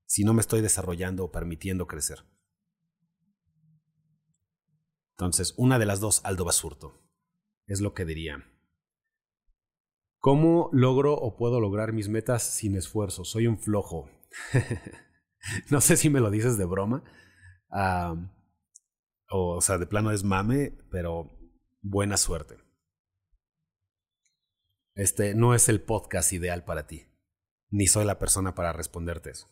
[0.06, 2.24] si no me estoy desarrollando o permitiendo crecer?
[5.12, 7.00] Entonces, una de las dos, Aldo Basurto,
[7.68, 8.49] es lo que diría.
[10.20, 13.24] ¿Cómo logro o puedo lograr mis metas sin esfuerzo?
[13.24, 14.10] Soy un flojo.
[15.70, 17.02] no sé si me lo dices de broma.
[19.30, 21.30] O, sea, de plano es mame, pero
[21.80, 22.58] buena suerte.
[24.94, 27.06] Este no es el podcast ideal para ti.
[27.70, 29.48] Ni soy la persona para responderte eso.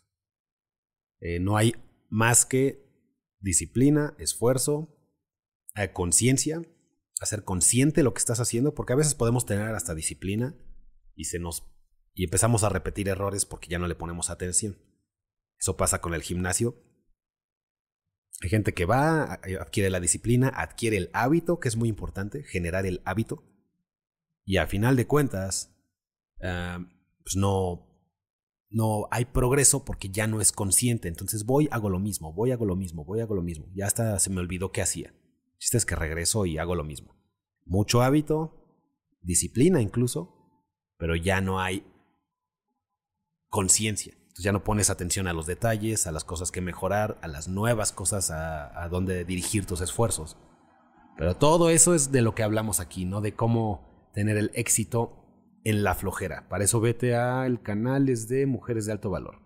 [1.20, 1.74] Eh, no hay
[2.10, 2.86] más que
[3.40, 4.94] disciplina, esfuerzo,
[5.76, 6.60] eh, conciencia,
[7.20, 10.54] hacer consciente lo que estás haciendo, porque a veces podemos tener hasta disciplina
[11.14, 11.64] y se nos
[12.14, 14.76] y empezamos a repetir errores porque ya no le ponemos atención.
[15.58, 16.82] Eso pasa con el gimnasio
[18.40, 22.86] hay gente que va, adquiere la disciplina, adquiere el hábito, que es muy importante, generar
[22.86, 23.42] el hábito.
[24.44, 25.76] Y al final de cuentas,
[26.42, 26.78] ah,
[27.22, 27.84] pues no,
[28.70, 31.08] no hay progreso porque ya no es consciente.
[31.08, 33.66] Entonces voy, hago lo mismo, voy, hago lo mismo, voy, hago lo mismo.
[33.74, 35.12] Ya hasta se me olvidó qué hacía.
[35.58, 37.14] Chiste es que regreso y hago lo mismo.
[37.64, 38.64] Mucho hábito,
[39.20, 40.34] disciplina incluso,
[40.96, 41.86] pero ya no hay
[43.48, 47.48] conciencia ya no pones atención a los detalles, a las cosas que mejorar, a las
[47.48, 50.36] nuevas cosas a, a dónde dirigir tus esfuerzos.
[51.16, 53.20] Pero todo eso es de lo que hablamos aquí, ¿no?
[53.20, 55.24] De cómo tener el éxito
[55.64, 56.48] en la flojera.
[56.48, 59.42] Para eso vete al canal es de Mujeres de Alto Valor.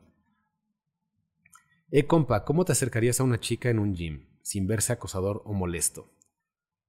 [1.90, 5.53] Eh, compa, ¿cómo te acercarías a una chica en un gym sin verse acosador o
[5.53, 6.13] molesto?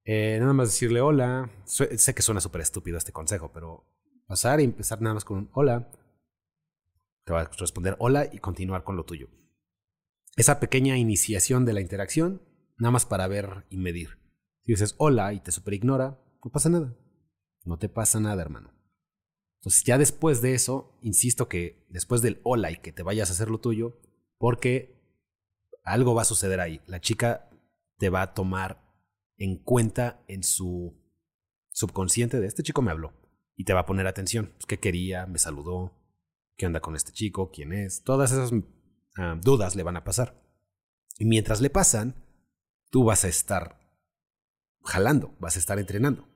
[0.04, 1.50] Eh, nada más decirle hola.
[1.64, 3.86] Sé que suena súper estúpido este consejo, pero
[4.26, 5.90] pasar y empezar nada más con un hola.
[7.24, 9.28] Te va a responder hola y continuar con lo tuyo.
[10.36, 12.42] Esa pequeña iniciación de la interacción,
[12.76, 14.18] nada más para ver y medir.
[14.62, 16.96] Si dices hola y te super ignora, no pasa nada.
[17.64, 18.74] No te pasa nada, hermano.
[19.60, 23.32] Entonces ya después de eso, insisto que después del hola y que te vayas a
[23.32, 23.98] hacer lo tuyo,
[24.36, 25.03] porque
[25.84, 26.80] algo va a suceder ahí.
[26.86, 27.48] La chica
[27.98, 28.82] te va a tomar
[29.36, 31.00] en cuenta en su
[31.70, 33.12] subconsciente de este chico me habló
[33.56, 34.52] y te va a poner atención.
[34.54, 35.26] Pues, ¿Qué quería?
[35.26, 35.92] Me saludó,
[36.56, 38.50] qué onda con este chico, quién es, todas esas
[39.18, 40.42] ah, dudas le van a pasar.
[41.18, 42.24] Y mientras le pasan,
[42.90, 43.80] tú vas a estar
[44.82, 46.28] jalando, vas a estar entrenando.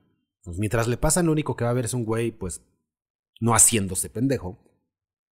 [0.43, 2.61] Pues mientras le pasan, lo único que va a ver es un güey, pues,
[3.41, 4.57] no haciéndose pendejo,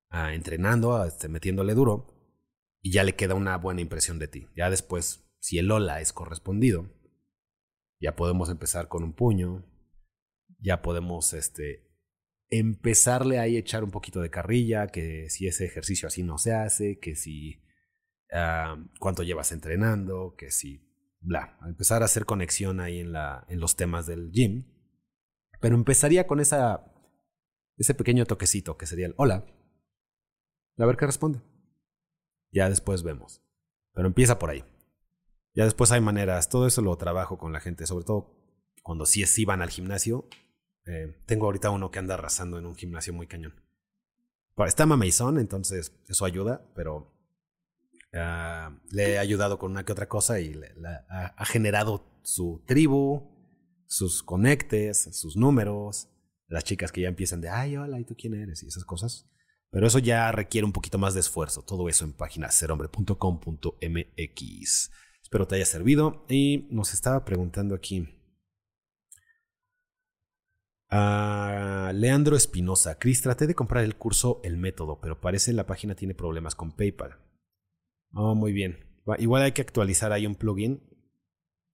[0.09, 2.16] ah, entrenando, este, metiéndole duro,
[2.81, 4.47] y ya le queda una buena impresión de ti.
[4.55, 6.89] Ya después, si el hola es correspondido,
[7.99, 9.65] ya podemos empezar con un puño,
[10.59, 11.87] ya podemos este,
[12.49, 16.53] empezarle ahí a echar un poquito de carrilla, que si ese ejercicio así no se
[16.53, 17.63] hace, que si
[18.31, 20.87] ah, cuánto llevas entrenando, que si
[21.19, 24.65] bla, empezar a hacer conexión ahí en, la, en los temas del gym.
[25.59, 26.85] Pero empezaría con esa,
[27.77, 29.45] ese pequeño toquecito que sería el hola.
[30.77, 31.41] A ver qué responde.
[32.51, 33.41] Ya después vemos.
[33.93, 34.63] Pero empieza por ahí.
[35.53, 38.37] Ya después hay maneras, todo eso lo trabajo con la gente, sobre todo
[38.83, 40.27] cuando sí, sí van al gimnasio.
[40.85, 43.53] Eh, tengo ahorita uno que anda arrasando en un gimnasio muy cañón.
[44.65, 47.13] Está mameyzón, entonces eso ayuda, pero
[48.13, 50.59] ah, le he ayudado con una que otra cosa y
[51.09, 53.29] ha, generado su tribu,
[53.85, 56.09] sus conectes, sus números,
[56.47, 58.63] las chicas que ya empiezan de, ay, hola, ¿y tú quién eres?
[58.63, 59.29] Y esas cosas.
[59.69, 61.61] Pero eso ya requiere un poquito más de esfuerzo.
[61.61, 64.91] Todo eso en página serhombre.com.mx.
[65.21, 66.25] Espero te haya servido.
[66.29, 68.07] Y nos estaba preguntando aquí.
[70.89, 72.97] a Leandro Espinosa.
[72.97, 76.71] Cris, traté de comprar el curso El Método, pero parece la página tiene problemas con
[76.71, 77.17] PayPal.
[78.13, 78.85] Oh, muy bien.
[79.19, 80.81] Igual hay que actualizar ahí un plugin.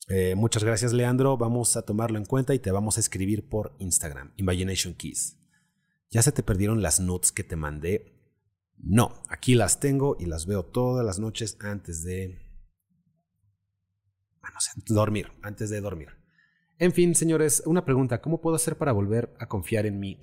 [0.10, 1.38] Eh, muchas gracias, Leandro.
[1.38, 4.34] Vamos a tomarlo en cuenta y te vamos a escribir por Instagram.
[4.38, 5.43] Imagination Keys.
[6.14, 8.14] ¿Ya se te perdieron las notes que te mandé?
[8.78, 12.40] No, aquí las tengo y las veo todas las noches antes de
[14.86, 16.10] dormir, antes de dormir.
[16.78, 20.22] En fin, señores, una pregunta, ¿cómo puedo hacer para volver a confiar en mí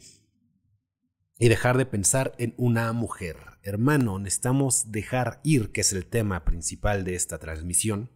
[1.40, 3.38] y dejar de pensar en una mujer?
[3.64, 8.12] Hermano, necesitamos dejar ir, que es el tema principal de esta transmisión,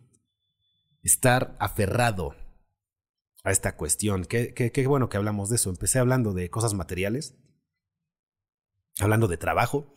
[1.03, 2.37] estar aferrado
[3.43, 4.27] a esta cuestión.
[4.27, 5.71] Qué, qué bueno que hablamos de eso.
[5.71, 7.37] Empecé hablando de cosas materiales,
[9.01, 9.95] hablando de trabajo.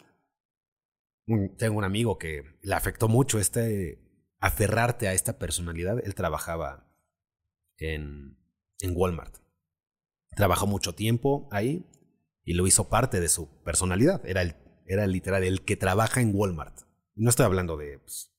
[1.58, 4.00] Tengo un amigo que le afectó mucho este
[4.40, 6.00] aferrarte a esta personalidad.
[6.04, 6.88] Él trabajaba
[7.78, 8.38] en,
[8.80, 9.36] en Walmart.
[10.36, 11.86] Trabajó mucho tiempo ahí
[12.44, 14.26] y lo hizo parte de su personalidad.
[14.26, 16.82] Era, el, era literal el que trabaja en Walmart.
[17.16, 18.32] No estoy hablando de, pues,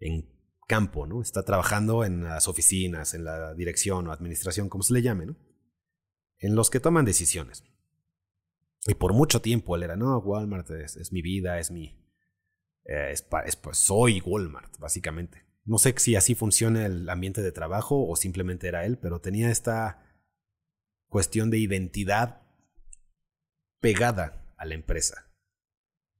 [0.00, 0.28] en
[0.66, 1.22] campo, ¿no?
[1.22, 5.36] Está trabajando en las oficinas, en la dirección o administración, como se le llame, ¿no?
[6.38, 7.64] En los que toman decisiones.
[8.88, 11.94] Y por mucho tiempo él era, no, Walmart es mi vida, es mi,
[12.88, 13.22] eh, es,
[13.56, 15.44] pues, soy Walmart, básicamente.
[15.64, 19.50] No sé si así funciona el ambiente de trabajo o simplemente era él, pero tenía
[19.50, 20.02] esta
[21.08, 22.42] cuestión de identidad
[23.78, 25.30] pegada a la empresa.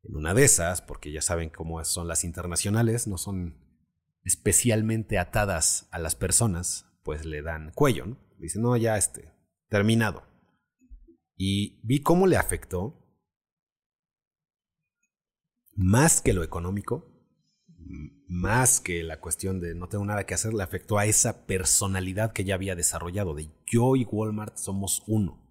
[0.03, 3.57] En una de esas, porque ya saben cómo son las internacionales, no son
[4.25, 8.19] especialmente atadas a las personas, pues le dan cuello, ¿no?
[8.39, 9.33] Dicen, no, ya este,
[9.69, 10.28] terminado.
[11.39, 13.01] Y vi cómo le afectó
[15.77, 17.07] más que lo económico,
[18.27, 22.33] más que la cuestión de no tengo nada que hacer, le afectó a esa personalidad
[22.33, 25.49] que ya había desarrollado, de yo y Walmart somos uno.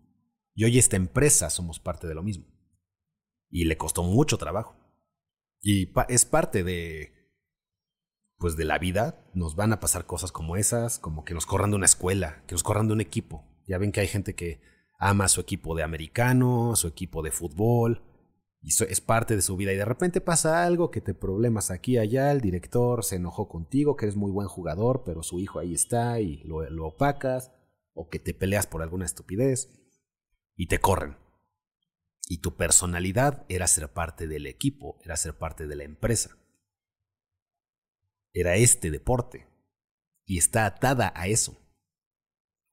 [0.54, 2.46] Yo y esta empresa somos parte de lo mismo.
[3.50, 4.76] Y le costó mucho trabajo.
[5.62, 7.32] Y es parte de,
[8.38, 9.24] pues de la vida.
[9.34, 12.56] Nos van a pasar cosas como esas, como que nos corran de una escuela, que
[12.56, 13.46] nos corran de un equipo.
[13.68, 14.60] Ya ven que hay gente que
[14.98, 18.04] ama su equipo de americano, su equipo de fútbol,
[18.62, 21.98] y es parte de su vida y de repente pasa algo que te problemas aquí
[21.98, 25.74] allá, el director se enojó contigo, que eres muy buen jugador, pero su hijo ahí
[25.74, 27.52] está y lo, lo opacas,
[27.94, 29.70] o que te peleas por alguna estupidez
[30.56, 31.18] y te corren.
[32.30, 36.38] Y tu personalidad era ser parte del equipo, era ser parte de la empresa.
[38.34, 39.48] Era este deporte
[40.26, 41.58] y está atada a eso.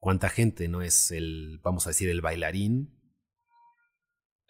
[0.05, 3.01] ¿Cuánta gente no es el, vamos a decir, el bailarín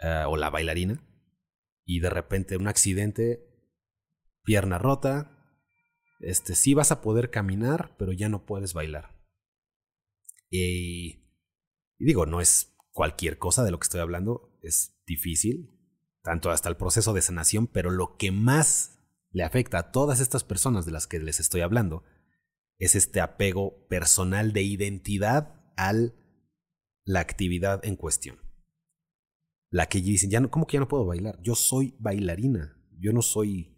[0.02, 1.00] uh, o la bailarina?
[1.84, 3.46] y de repente un accidente,
[4.42, 5.30] pierna rota,
[6.18, 9.14] este, sí vas a poder caminar, pero ya no puedes bailar.
[10.50, 11.30] Y,
[11.98, 15.70] y, digo, no es cualquier cosa de lo que estoy hablando, es difícil,
[16.24, 18.98] tanto hasta el proceso de sanación, pero lo que más
[19.30, 22.02] le afecta a todas estas personas de las que les estoy hablando
[22.84, 25.92] es este apego personal de identidad a
[27.04, 28.38] la actividad en cuestión.
[29.70, 31.40] La que dicen, ya ¿cómo que ya no puedo bailar?
[31.42, 32.80] Yo soy bailarina.
[32.98, 33.76] Yo no soy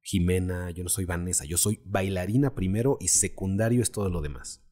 [0.00, 1.44] Jimena, yo no soy Vanessa.
[1.44, 4.62] Yo soy bailarina primero y secundario es todo lo demás.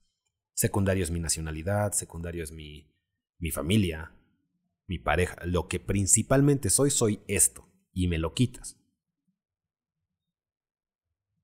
[0.55, 2.95] Secundario es mi nacionalidad, secundario es mi,
[3.39, 4.15] mi familia,
[4.87, 5.37] mi pareja.
[5.45, 7.69] Lo que principalmente soy, soy esto.
[7.93, 8.79] Y me lo quitas.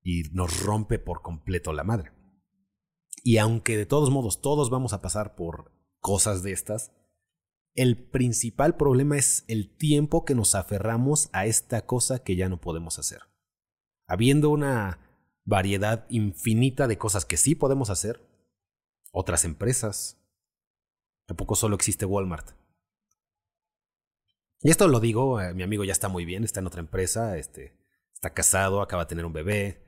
[0.08, 2.12] y nos rompe por completo la madre.
[3.28, 5.70] Y aunque de todos modos todos vamos a pasar por
[6.00, 6.92] cosas de estas,
[7.74, 12.58] el principal problema es el tiempo que nos aferramos a esta cosa que ya no
[12.58, 13.20] podemos hacer.
[14.06, 15.00] Habiendo una
[15.44, 18.26] variedad infinita de cosas que sí podemos hacer,
[19.12, 20.16] otras empresas,
[21.26, 22.52] tampoco solo existe Walmart.
[24.62, 27.36] Y esto lo digo, eh, mi amigo ya está muy bien, está en otra empresa,
[27.36, 27.76] este,
[28.14, 29.86] está casado, acaba de tener un bebé,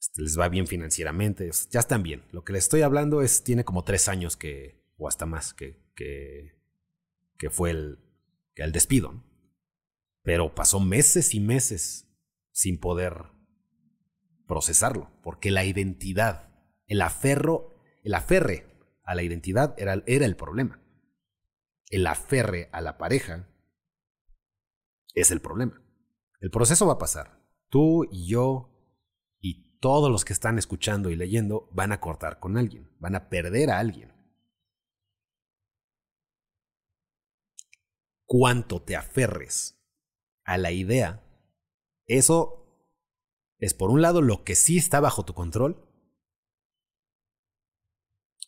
[0.00, 2.24] este, les va bien financieramente, ya están bien.
[2.32, 5.78] Lo que les estoy hablando es, tiene como tres años que, o hasta más, que,
[5.94, 6.58] que,
[7.36, 7.98] que fue el,
[8.54, 9.22] el despido.
[10.22, 12.08] Pero pasó meses y meses
[12.50, 13.26] sin poder
[14.46, 16.50] procesarlo, porque la identidad,
[16.86, 18.66] el aferro, el aferre
[19.04, 20.82] a la identidad era, era el problema.
[21.90, 23.48] El aferre a la pareja
[25.14, 25.82] es el problema.
[26.40, 27.38] El proceso va a pasar.
[27.68, 28.70] Tú y yo
[29.80, 33.70] todos los que están escuchando y leyendo van a cortar con alguien, van a perder
[33.70, 34.12] a alguien.
[38.26, 39.82] Cuanto te aferres
[40.44, 41.24] a la idea,
[42.06, 42.60] eso
[43.58, 45.86] es por un lado lo que sí está bajo tu control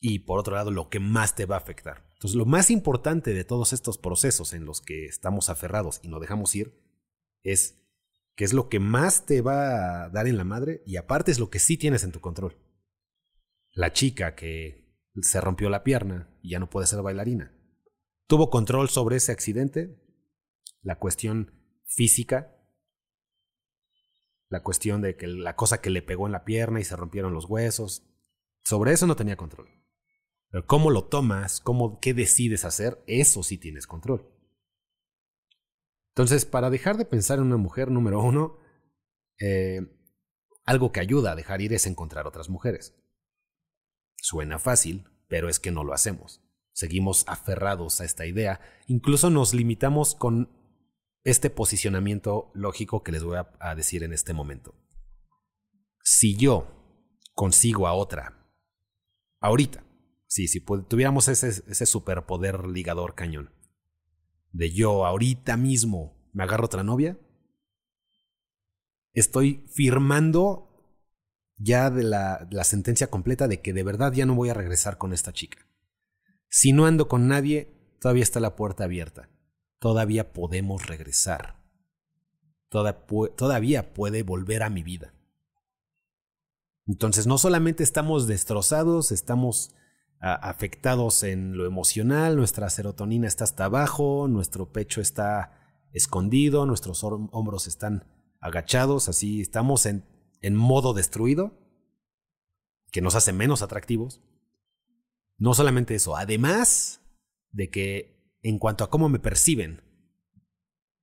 [0.01, 2.09] y por otro lado lo que más te va a afectar.
[2.15, 6.21] Entonces lo más importante de todos estos procesos en los que estamos aferrados y no
[6.21, 6.81] dejamos ir
[7.43, 7.82] es
[8.35, 11.39] que es lo que más te va a dar en la madre y aparte es
[11.39, 12.57] lo que sí tienes en tu control.
[13.75, 17.55] La chica que se rompió la pierna y ya no puede ser bailarina.
[18.27, 19.99] ¿Tuvo control sobre ese accidente?
[20.81, 21.53] La cuestión
[21.85, 22.57] física,
[24.49, 27.35] la cuestión de que la cosa que le pegó en la pierna y se rompieron
[27.35, 28.07] los huesos,
[28.63, 29.69] sobre eso no tenía control.
[30.51, 34.32] Pero cómo lo tomas, cómo, qué decides hacer, eso sí tienes control.
[36.13, 38.59] Entonces, para dejar de pensar en una mujer, número uno,
[39.39, 39.81] eh,
[40.65, 42.95] algo que ayuda a dejar ir es encontrar otras mujeres.
[44.17, 46.43] Suena fácil, pero es que no lo hacemos.
[46.75, 50.51] Seguimos aferrados a esta idea, incluso nos limitamos con
[51.25, 54.75] este posicionamiento lógico que les voy a, decir en este momento.
[56.03, 56.67] Si yo
[57.35, 58.53] consigo a otra,
[59.41, 59.83] ahorita,
[60.27, 63.51] sí, si tuviéramos ese, ese superpoder ligador cañón,
[64.53, 67.19] de yo ahorita mismo me agarro otra novia,
[69.13, 70.69] estoy firmando
[71.57, 74.99] ya de la, la, sentencia completa de que de verdad ya no voy a regresar
[74.99, 75.59] con esta chica.
[76.49, 79.31] Si no ando con nadie, todavía está la puerta abierta.
[79.79, 81.61] Todavía podemos regresar.
[82.69, 85.15] todavía puede volver a mi vida.
[86.87, 89.75] Entonces no solamente estamos destrozados, estamos
[90.23, 95.59] afectados en lo emocional, nuestra serotonina está hasta abajo, nuestro pecho está
[95.93, 98.05] escondido, nuestros hombros están
[98.41, 100.05] agachados, así estamos en,
[100.41, 101.59] en modo destruido,
[102.93, 104.21] que nos hace menos atractivos.
[105.39, 107.01] No solamente eso, además
[107.51, 109.83] de que en cuanto a cómo me perciben,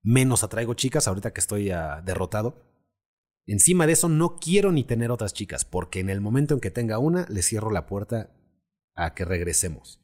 [0.02, 2.64] menos atraigo chicas ahorita que estoy ah, derrotado.
[3.46, 6.72] Encima de eso no quiero ni tener otras chicas, porque en el momento en que
[6.72, 8.39] tenga una, le cierro la puerta
[9.04, 10.02] a que regresemos.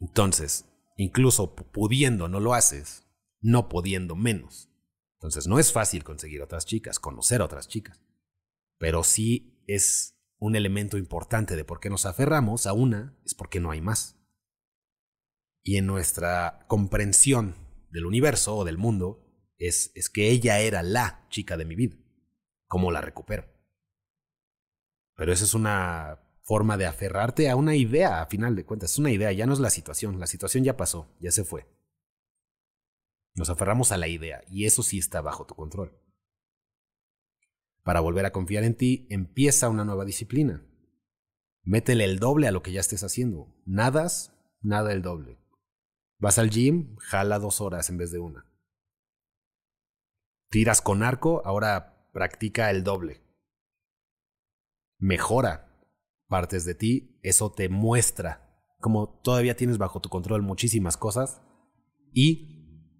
[0.00, 0.64] Entonces,
[0.96, 3.04] incluso pudiendo no lo haces,
[3.40, 4.70] no pudiendo menos.
[5.14, 8.00] Entonces no es fácil conseguir otras chicas, conocer otras chicas.
[8.78, 13.58] Pero sí es un elemento importante de por qué nos aferramos a una, es porque
[13.58, 14.16] no hay más.
[15.64, 17.56] Y en nuestra comprensión
[17.90, 19.27] del universo o del mundo,
[19.58, 21.96] es, que ella era la chica de mi vida.
[22.66, 23.46] ¿Cómo la recupero?
[25.14, 28.92] Pero esa es una forma de aferrarte a una idea, a final de cuentas.
[28.92, 30.20] Es una idea, ya no es la situación.
[30.20, 31.66] La situación ya pasó, ya se fue.
[33.34, 35.96] Nos aferramos a la idea y eso sí está bajo tu control.
[37.82, 40.64] Para volver a confiar en ti, empieza una nueva disciplina.
[41.62, 43.54] Métele el doble a lo que ya estés haciendo.
[43.64, 45.38] Nadas, nada el doble.
[46.18, 48.47] Vas al gym, jala dos horas en vez de una
[50.50, 53.22] tiras con arco, ahora practica el doble.
[54.98, 55.64] Mejora
[56.26, 58.48] partes de ti, eso te muestra
[58.80, 61.40] como todavía tienes bajo tu control muchísimas cosas
[62.12, 62.92] y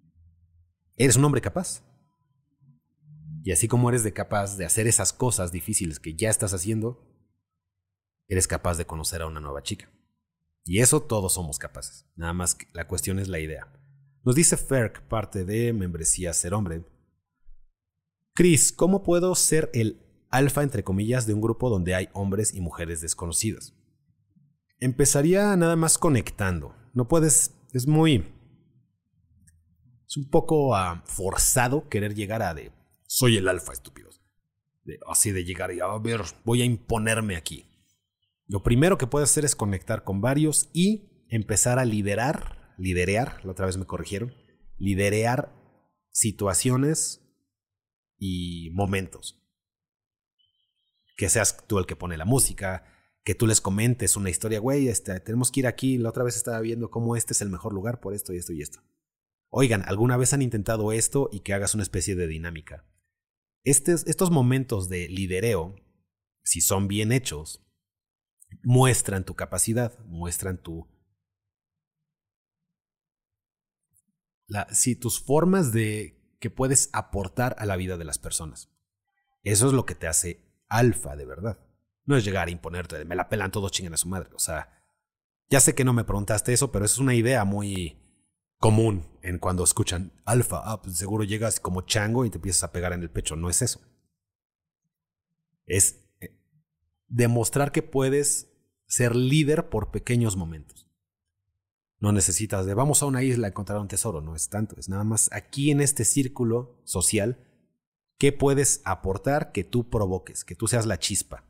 [0.95, 1.83] eres un hombre capaz.
[3.43, 7.07] Y así como eres de capaz de hacer esas cosas difíciles que ya estás haciendo,
[8.27, 9.89] eres capaz de conocer a una nueva chica.
[10.65, 12.05] Y eso todos somos capaces.
[12.15, 13.73] Nada más que la cuestión es la idea.
[14.23, 16.83] Nos dice Ferk, parte de membresía Ser Hombre,
[18.39, 22.61] Chris, ¿cómo puedo ser el alfa, entre comillas, de un grupo donde hay hombres y
[22.61, 23.75] mujeres desconocidas?
[24.79, 26.73] Empezaría nada más conectando.
[26.93, 28.23] No puedes, es muy...
[30.07, 32.71] Es un poco ah, forzado querer llegar a de
[33.05, 34.21] soy el alfa, estúpidos.
[35.09, 37.65] así de llegar y a ver, voy a imponerme aquí.
[38.47, 43.51] Lo primero que puedes hacer es conectar con varios y empezar a liderar, liderear, la
[43.51, 44.33] otra vez me corrigieron,
[44.77, 45.53] liderear
[46.11, 47.25] situaciones
[48.19, 49.41] y momentos.
[51.17, 52.83] Que seas tú el que pone la música,
[53.23, 56.35] que tú les comentes una historia, güey, este, tenemos que ir aquí, la otra vez
[56.35, 58.81] estaba viendo cómo este es el mejor lugar por esto y esto y esto.
[59.49, 62.85] Oigan, ¿alguna vez han intentado esto y que hagas una especie de dinámica?
[63.65, 65.75] estos momentos de lidereo,
[66.43, 67.61] si son bien hechos,
[68.63, 70.87] muestran tu capacidad, muestran tu...
[74.71, 78.69] Si tus formas de que puedes aportar a la vida de las personas.
[79.43, 81.59] Eso es lo que te hace alfa de verdad.
[82.05, 84.29] No es llegar a imponerte, de, me la pelan todos chinguen a su madre.
[84.33, 84.81] O sea,
[85.49, 87.97] ya sé que no me preguntaste eso, pero es una idea muy
[88.57, 90.61] común en cuando escuchan alfa.
[90.63, 93.35] Ah, pues seguro llegas como chango y te empiezas a pegar en el pecho.
[93.35, 93.81] No es eso.
[95.65, 96.37] Es eh,
[97.07, 98.51] demostrar que puedes
[98.87, 100.88] ser líder por pequeños momentos.
[101.99, 104.87] No necesitas de vamos a una isla a encontrar un tesoro, no es tanto, es
[104.87, 107.45] nada más aquí en este círculo social,
[108.17, 111.43] ¿qué puedes aportar que tú provoques, que tú seas la chispa?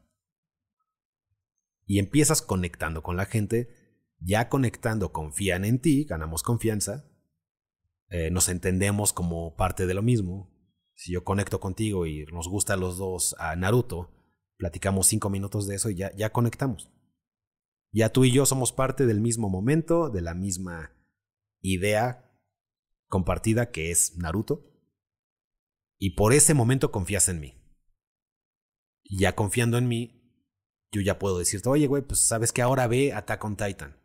[1.85, 3.69] Y empiezas conectando con la gente,
[4.19, 7.05] ya conectando confían en ti, ganamos confianza,
[8.09, 10.51] eh, nos entendemos como parte de lo mismo.
[10.95, 14.09] Si yo conecto contigo y nos gusta a los dos a Naruto,
[14.57, 16.91] platicamos cinco minutos de eso y ya, ya conectamos.
[17.91, 20.95] Ya tú y yo somos parte del mismo momento, de la misma
[21.61, 22.29] idea
[23.07, 24.65] compartida que es Naruto.
[25.97, 27.55] Y por ese momento confías en mí.
[29.03, 30.19] Y ya confiando en mí,
[30.91, 33.97] yo ya puedo decirte, oye, güey, pues sabes que ahora ve Attack on Titan.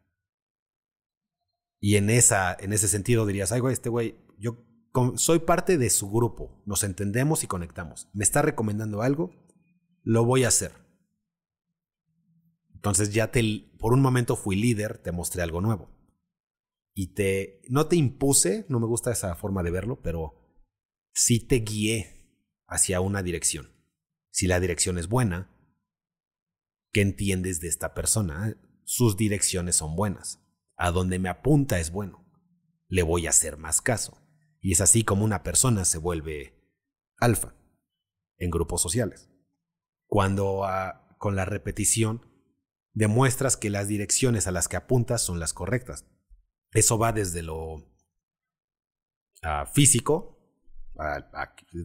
[1.78, 4.64] Y en, esa, en ese sentido dirías, ay, güey, este güey, yo
[5.16, 8.08] soy parte de su grupo, nos entendemos y conectamos.
[8.14, 9.34] Me está recomendando algo,
[10.02, 10.72] lo voy a hacer.
[12.84, 13.42] Entonces ya te,
[13.78, 15.88] por un momento fui líder, te mostré algo nuevo.
[16.92, 20.34] Y te, no te impuse, no me gusta esa forma de verlo, pero
[21.14, 22.28] sí te guié
[22.66, 23.72] hacia una dirección.
[24.30, 25.50] Si la dirección es buena,
[26.92, 28.54] ¿qué entiendes de esta persona?
[28.84, 30.44] Sus direcciones son buenas.
[30.76, 32.30] A donde me apunta es bueno.
[32.88, 34.18] Le voy a hacer más caso.
[34.60, 36.52] Y es así como una persona se vuelve
[37.16, 37.56] alfa
[38.36, 39.30] en grupos sociales.
[40.06, 42.33] Cuando ah, con la repetición
[42.94, 46.06] demuestras que las direcciones a las que apuntas son las correctas.
[46.72, 47.84] Eso va desde lo
[49.42, 50.34] ah, físico,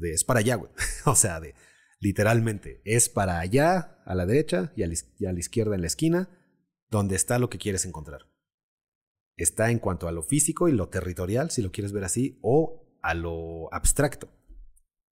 [0.04, 0.72] es para allá, güey.
[1.06, 1.56] o sea, de,
[2.00, 6.30] literalmente, es para allá, a la derecha y a la, izquierda en la esquina,
[6.90, 8.28] donde está lo que quieres encontrar.
[9.36, 12.98] Está en cuanto a lo físico y lo territorial, si lo quieres ver así, o
[13.02, 14.30] a lo abstracto,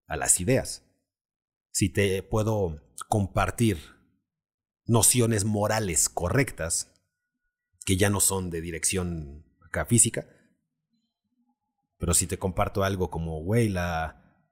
[0.07, 0.83] a las ideas.
[1.71, 3.77] Si te puedo compartir
[4.87, 6.93] nociones morales correctas,
[7.85, 10.27] que ya no son de dirección acá física.
[11.97, 14.43] Pero si te comparto algo como, güey, la,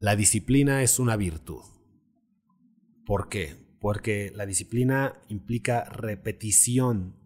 [0.00, 1.62] la disciplina es una virtud.
[3.04, 3.56] ¿Por qué?
[3.80, 7.16] Porque la disciplina implica repetición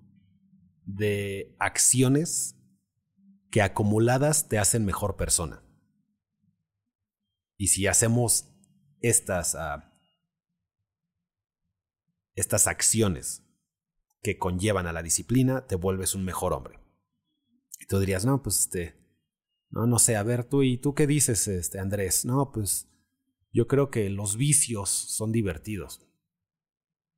[0.85, 2.57] de acciones
[3.51, 5.63] que acumuladas te hacen mejor persona.
[7.57, 8.49] Y si hacemos
[9.01, 9.92] estas uh,
[12.35, 13.45] estas acciones
[14.23, 16.79] que conllevan a la disciplina, te vuelves un mejor hombre.
[17.81, 18.95] Y tú dirías, no, pues este,
[19.71, 22.89] no, no sé, a ver, tú y tú qué dices, este, Andrés, no, pues
[23.53, 26.07] yo creo que los vicios son divertidos.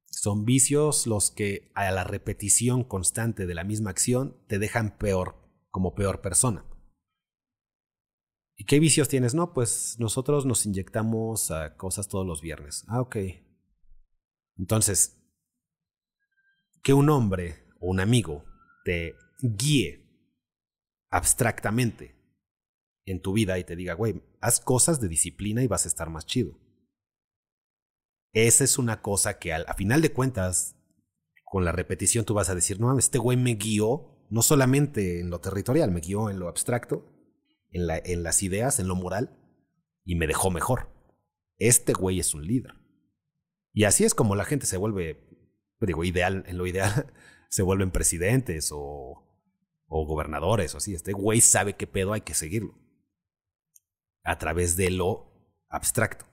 [0.07, 5.37] Son vicios los que a la repetición constante de la misma acción te dejan peor,
[5.71, 6.65] como peor persona.
[8.57, 9.35] ¿Y qué vicios tienes?
[9.35, 12.85] No, pues nosotros nos inyectamos a cosas todos los viernes.
[12.87, 13.17] Ah, ok.
[14.57, 15.21] Entonces,
[16.83, 18.45] que un hombre o un amigo
[18.85, 20.05] te guíe
[21.11, 22.15] abstractamente
[23.07, 26.11] en tu vida y te diga, güey, haz cosas de disciplina y vas a estar
[26.11, 26.59] más chido.
[28.33, 30.77] Esa es una cosa que al, a final de cuentas,
[31.45, 35.31] con la repetición tú vas a decir, no, este güey me guió, no solamente en
[35.31, 37.07] lo territorial, me guió en lo abstracto,
[37.71, 39.39] en, la, en las ideas, en lo moral,
[40.05, 40.89] y me dejó mejor.
[41.59, 42.73] Este güey es un líder.
[43.75, 45.21] Y así es como la gente se vuelve,
[45.81, 47.13] digo, ideal, en lo ideal,
[47.51, 49.25] se vuelven presidentes o,
[49.87, 50.95] o gobernadores o así.
[50.95, 52.79] Este güey sabe qué pedo hay que seguirlo.
[54.23, 56.25] A través de lo abstracto.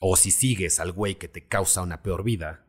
[0.00, 2.66] O si sigues al güey que te causa una peor vida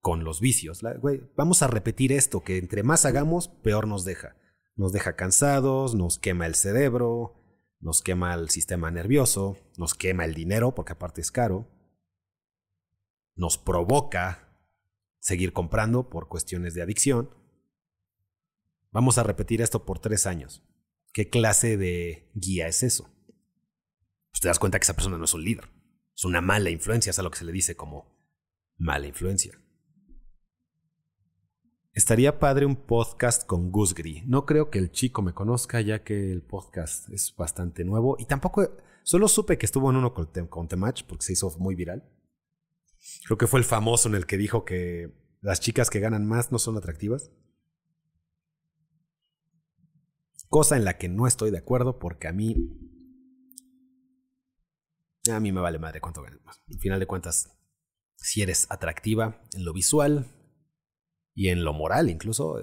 [0.00, 4.34] con los vicios, güey, vamos a repetir esto, que entre más hagamos, peor nos deja.
[4.74, 7.42] Nos deja cansados, nos quema el cerebro,
[7.78, 11.68] nos quema el sistema nervioso, nos quema el dinero porque aparte es caro,
[13.34, 14.48] nos provoca
[15.18, 17.30] seguir comprando por cuestiones de adicción.
[18.90, 20.62] Vamos a repetir esto por tres años.
[21.12, 23.10] ¿Qué clase de guía es eso?
[24.30, 25.68] Pues te das cuenta que esa persona no es un líder,
[26.14, 28.16] es una mala influencia, es a lo que se le dice como
[28.78, 29.58] mala influencia.
[31.94, 34.22] Estaría padre un podcast con Gusgri.
[34.26, 38.24] No creo que el chico me conozca ya que el podcast es bastante nuevo y
[38.24, 38.66] tampoco
[39.02, 42.02] solo supe que estuvo en uno con, Temach porque se hizo muy viral.
[43.26, 46.52] Creo que fue el famoso en el que dijo que las chicas que ganan más
[46.52, 47.30] no son atractivas.
[50.48, 52.78] Cosa en la que no estoy de acuerdo porque a mí
[55.32, 56.62] a mí me vale madre cuánto ganas más.
[56.68, 57.48] Al final de cuentas,
[58.16, 60.26] si eres atractiva en lo visual,
[61.34, 62.60] y en lo moral incluso,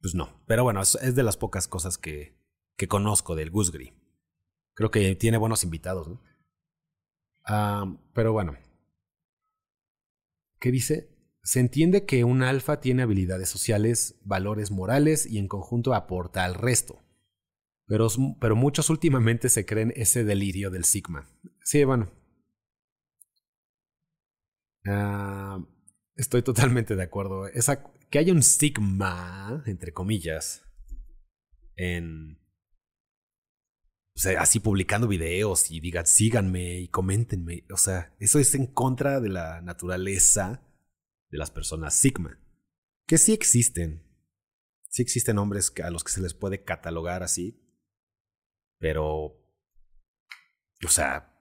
[0.00, 0.42] pues no.
[0.46, 2.38] Pero bueno, es, de las pocas cosas que,
[2.76, 3.94] que conozco del Gusgri.
[4.74, 6.22] Creo que tiene buenos invitados, ¿no?
[7.46, 8.56] Ah, pero bueno.
[10.64, 11.10] ¿Qué dice?
[11.42, 16.54] Se entiende que un alfa tiene habilidades sociales, valores morales y en conjunto aporta al
[16.54, 17.02] resto.
[17.86, 18.08] Pero,
[18.40, 21.28] pero muchos últimamente se creen ese delirio del Sigma.
[21.60, 22.10] Sí, bueno.
[24.86, 25.62] Ah,
[26.16, 27.44] Estoy totalmente de acuerdo.
[28.08, 30.62] Que haya un Sigma, entre comillas,
[31.76, 32.38] en...
[34.16, 37.64] O sea, así publicando videos y digan, síganme y coméntenme.
[37.72, 40.62] O sea, eso es en contra de la naturaleza
[41.30, 42.38] de las personas Sigma.
[43.06, 44.02] Que sí existen.
[44.88, 47.60] Sí existen hombres a los que se les puede catalogar así.
[48.78, 49.40] Pero...
[50.84, 51.34] O sea,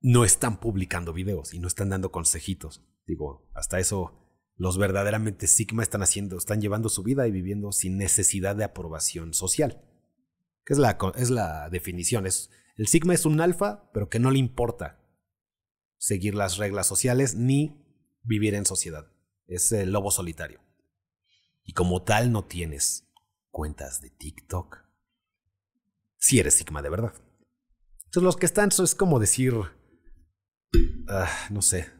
[0.00, 2.84] no están publicando videos y no están dando consejitos.
[3.06, 7.96] Digo, hasta eso los verdaderamente Sigma están haciendo, están llevando su vida y viviendo sin
[7.96, 9.82] necesidad de aprobación social.
[10.68, 12.26] Que es la, es la definición.
[12.26, 15.02] Es, el Sigma es un alfa, pero que no le importa
[15.96, 17.82] seguir las reglas sociales ni
[18.22, 19.10] vivir en sociedad.
[19.46, 20.60] Es el lobo solitario.
[21.64, 23.08] Y como tal no tienes
[23.50, 24.76] cuentas de TikTok.
[26.18, 27.14] Si eres Sigma de verdad.
[28.04, 29.54] Entonces los que están, es como decir,
[31.08, 31.90] ah, no sé,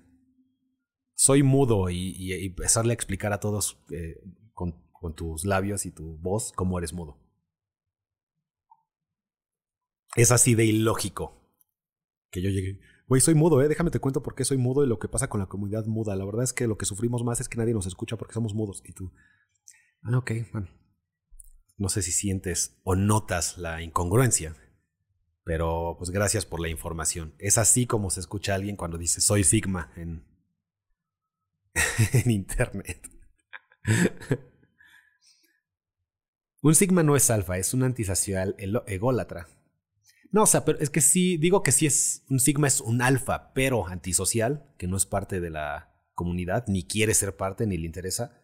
[1.15, 4.21] soy mudo y, empezarle a explicar a todos eh,
[4.53, 4.75] con,
[5.17, 7.19] tus labios y tu voz cómo eres mudo.
[10.19, 11.41] Es así de ilógico
[12.31, 12.81] que yo llegué.
[13.07, 13.69] Güey, soy mudo, ¿eh?
[13.69, 16.17] Déjame te cuento por qué soy mudo y lo que pasa con la comunidad muda.
[16.17, 18.53] La verdad es que lo que sufrimos más es que nadie nos escucha porque somos
[18.53, 18.83] mudos.
[18.85, 19.13] Y tú.
[20.03, 20.69] Ah, ok, bueno.
[21.77, 24.57] No sé si sientes o notas la incongruencia.
[25.45, 27.35] Pero pues gracias por la información.
[27.39, 30.27] Es así como se escucha a alguien cuando dice soy Sigma en,
[32.13, 33.09] en Internet.
[36.61, 39.49] un sigma no es alfa, es un antisocial ególatra.
[40.31, 43.01] No, o sea, pero es que sí, digo que sí es, un sigma es un
[43.01, 47.79] alfa, pero antisocial, que no es parte de la comunidad, ni quiere ser parte, ni
[47.79, 48.43] le interesa,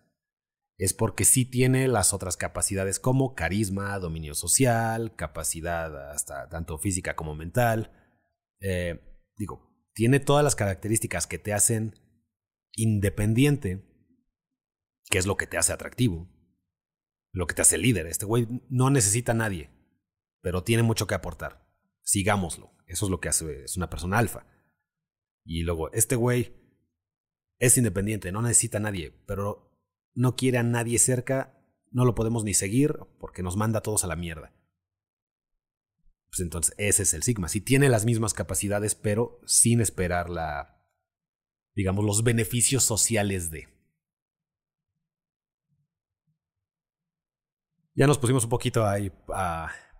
[0.79, 7.15] es porque sí tiene las otras capacidades como carisma, dominio social, capacidad hasta tanto física
[7.15, 7.93] como mental.
[8.61, 9.01] Eh,
[9.37, 11.95] digo, tiene todas las características que te hacen
[12.73, 13.85] independiente,
[15.11, 16.29] que es lo que te hace atractivo,
[17.33, 18.07] lo que te hace líder.
[18.07, 19.71] Este güey no necesita a nadie,
[20.41, 21.64] pero tiene mucho que aportar.
[22.05, 22.71] Sigámoslo.
[22.87, 24.47] Eso es lo que hace, es una persona alfa.
[25.45, 26.55] Y luego, este güey
[27.59, 29.77] es independiente, no necesita a nadie, pero
[30.15, 34.05] no quiere a nadie cerca, no lo podemos ni seguir porque nos manda a todos
[34.05, 34.55] a la mierda.
[36.29, 37.49] Pues entonces, ese es el Sigma.
[37.49, 40.75] Si tiene las mismas capacidades, pero sin esperar la
[41.75, 43.69] digamos, los beneficios sociales de.
[47.95, 49.13] Ya nos pusimos un poquito ahí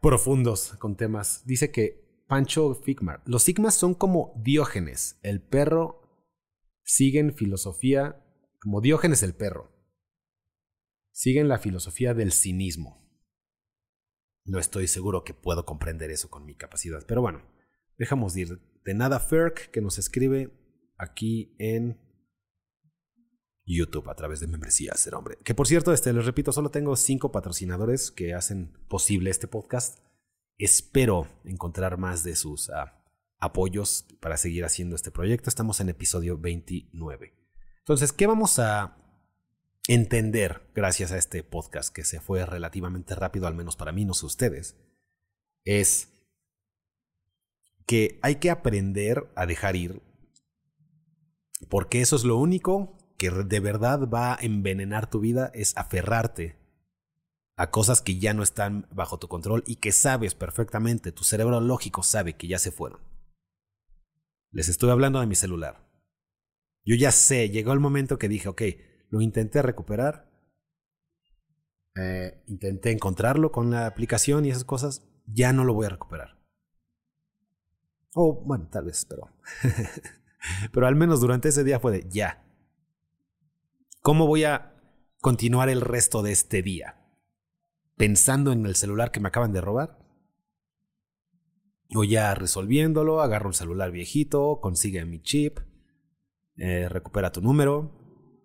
[0.05, 1.43] profundos con temas.
[1.47, 6.03] Dice que Pancho Figmar, los sigmas son como Diógenes, el perro,
[6.83, 8.23] siguen filosofía,
[8.61, 9.73] como Diógenes el perro,
[11.11, 13.03] siguen la filosofía del cinismo.
[14.45, 17.43] No estoy seguro que puedo comprender eso con mi capacidad, pero bueno,
[17.97, 18.61] dejamos de ir.
[18.85, 20.53] De nada Ferk, que nos escribe,
[20.99, 21.99] aquí en
[23.67, 25.39] YouTube a través de membresía Ser Hombre.
[25.43, 29.99] Que por cierto, este, les repito, solo tengo cinco patrocinadores que hacen posible este podcast.
[30.59, 33.03] Espero encontrar más de sus ah,
[33.39, 35.49] apoyos para seguir haciendo este proyecto.
[35.49, 37.33] Estamos en episodio 29.
[37.79, 38.97] Entonces, ¿qué vamos a
[39.89, 44.15] entender gracias a este podcast que se fue relativamente rápido, al menos para mí, no
[44.15, 44.77] sé ustedes?
[45.65, 46.09] Es
[47.87, 50.03] que hay que aprender a dejar ir
[51.69, 56.57] porque eso es lo único que de verdad va a envenenar tu vida, es aferrarte
[57.57, 61.61] a cosas que ya no están bajo tu control y que sabes perfectamente, tu cerebro
[61.61, 63.01] lógico sabe que ya se fueron.
[64.51, 65.89] Les estoy hablando de mi celular.
[66.85, 68.63] Yo ya sé, llegó el momento que dije, ok,
[69.11, 70.31] lo intenté recuperar,
[71.97, 76.43] eh, intenté encontrarlo con la aplicación y esas cosas, ya no lo voy a recuperar.
[78.15, 79.29] O bueno, tal vez, pero...
[80.73, 82.44] pero al menos durante ese día fue de ya.
[84.05, 84.75] ¿Cómo voy a
[85.23, 87.01] continuar el resto de este día?
[87.97, 89.99] pensando en el celular que me acaban de robar.
[91.95, 95.59] O ya resolviéndolo, agarro un celular viejito, consigue mi chip,
[96.59, 97.99] eh, recupera tu número.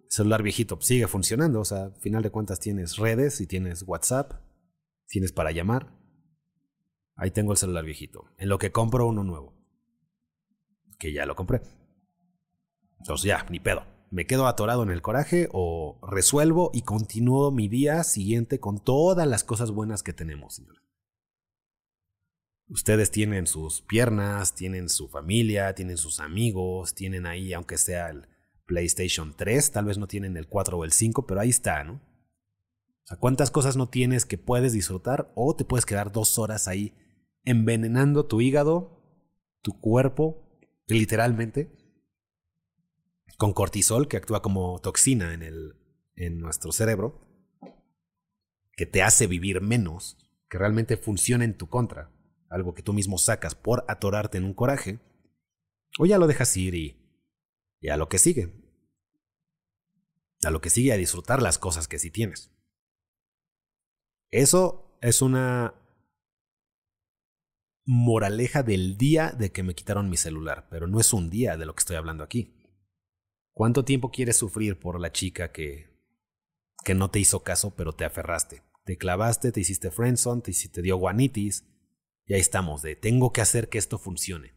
[0.06, 3.84] El celular viejito sigue funcionando, o sea, al final de cuentas tienes redes y tienes
[3.86, 4.32] WhatsApp,
[5.08, 5.94] tienes para llamar.
[7.18, 9.62] Ahí tengo el celular viejito, en lo que compro uno nuevo.
[10.98, 11.62] Que ya lo compré.
[13.00, 17.68] Entonces ya, ni pedo me quedo atorado en el coraje o resuelvo y continúo mi
[17.68, 20.84] día siguiente con todas las cosas buenas que tenemos, señores.
[22.68, 28.28] Ustedes tienen sus piernas, tienen su familia, tienen sus amigos, tienen ahí, aunque sea el
[28.66, 31.94] PlayStation 3, tal vez no tienen el 4 o el 5, pero ahí está, ¿no?
[31.94, 36.68] O sea, ¿cuántas cosas no tienes que puedes disfrutar o te puedes quedar dos horas
[36.68, 36.94] ahí
[37.44, 39.02] envenenando tu hígado,
[39.62, 40.48] tu cuerpo,
[40.86, 41.79] literalmente,
[43.40, 45.76] con cortisol, que actúa como toxina en, el,
[46.18, 47.26] en nuestro cerebro,
[48.74, 50.18] que te hace vivir menos,
[50.50, 52.12] que realmente funciona en tu contra,
[52.50, 55.00] algo que tú mismo sacas por atorarte en un coraje,
[55.98, 56.98] o ya lo dejas ir y,
[57.80, 58.52] y a lo que sigue.
[60.44, 62.52] A lo que sigue a disfrutar las cosas que sí tienes.
[64.32, 65.76] Eso es una
[67.86, 71.66] moraleja del día de que me quitaron mi celular, pero no es un día de
[71.66, 72.59] lo que estoy hablando aquí.
[73.60, 75.90] ¿Cuánto tiempo quieres sufrir por la chica que,
[76.86, 78.64] que no te hizo caso, pero te aferraste?
[78.86, 81.68] Te clavaste, te hiciste friendzone, te, te dio guanitis.
[82.26, 84.54] Y ahí estamos, de tengo que hacer que esto funcione.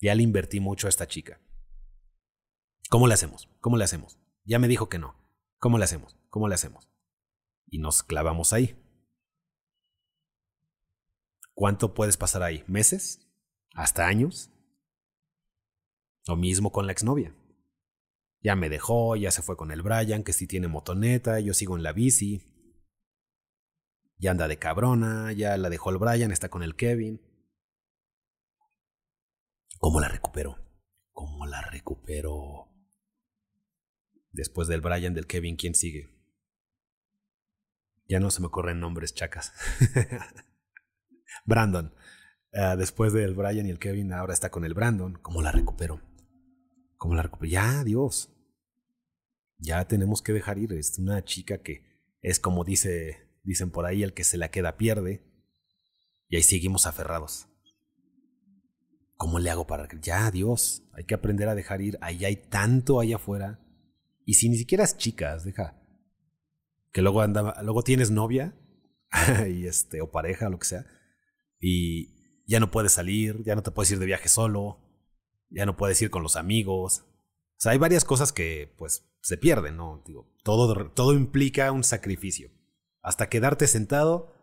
[0.00, 1.38] Ya le invertí mucho a esta chica.
[2.88, 3.46] ¿Cómo le hacemos?
[3.60, 4.18] ¿Cómo le hacemos?
[4.46, 5.14] Ya me dijo que no.
[5.58, 6.16] ¿Cómo le hacemos?
[6.30, 6.88] ¿Cómo le hacemos?
[7.66, 8.74] Y nos clavamos ahí.
[11.52, 12.64] ¿Cuánto puedes pasar ahí?
[12.68, 13.20] ¿Meses?
[13.74, 14.50] ¿Hasta años?
[16.26, 17.34] Lo mismo con la exnovia.
[18.40, 21.76] Ya me dejó, ya se fue con el Brian, que sí tiene motoneta, yo sigo
[21.76, 22.42] en la bici.
[24.18, 27.20] Ya anda de cabrona, ya la dejó el Brian, está con el Kevin.
[29.78, 30.56] ¿Cómo la recupero?
[31.12, 32.68] ¿Cómo la recupero?
[34.32, 36.10] Después del Brian, del Kevin, ¿quién sigue?
[38.08, 39.52] Ya no se me ocurren nombres chacas.
[41.44, 41.94] Brandon.
[42.52, 45.14] Ah, después del Brian y el Kevin, ahora está con el Brandon.
[45.20, 46.00] ¿Cómo la recupero?
[47.06, 47.30] ¿Cómo la?
[47.48, 48.32] Ya, Dios
[49.58, 50.72] ya tenemos que dejar ir.
[50.72, 51.84] Es una chica que
[52.20, 55.22] es como dice, dicen por ahí, el que se la queda pierde.
[56.28, 57.46] Y ahí seguimos aferrados.
[59.16, 61.96] ¿Cómo le hago para que ya, Dios, hay que aprender a dejar ir?
[62.00, 63.60] Ahí hay tanto allá afuera.
[64.24, 65.80] Y si ni siquiera es chicas, deja.
[66.90, 68.58] Que luego anda, luego tienes novia
[69.48, 70.86] y este, o pareja, lo que sea.
[71.60, 74.85] Y ya no puedes salir, ya no te puedes ir de viaje solo,
[75.50, 77.04] ya no puedes ir con los amigos.
[77.08, 80.02] O sea, hay varias cosas que, pues, se pierde, ¿no?
[80.06, 82.50] Digo, todo, todo implica un sacrificio.
[83.02, 84.34] Hasta quedarte sentado,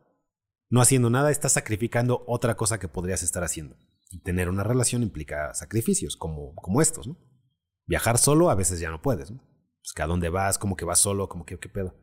[0.70, 3.78] no haciendo nada, estás sacrificando otra cosa que podrías estar haciendo.
[4.10, 7.18] Y tener una relación implica sacrificios, como, como estos, ¿no?
[7.86, 9.38] Viajar solo a veces ya no puedes, ¿no?
[9.38, 11.96] Pues que a dónde vas, como que vas solo, como que qué pedo.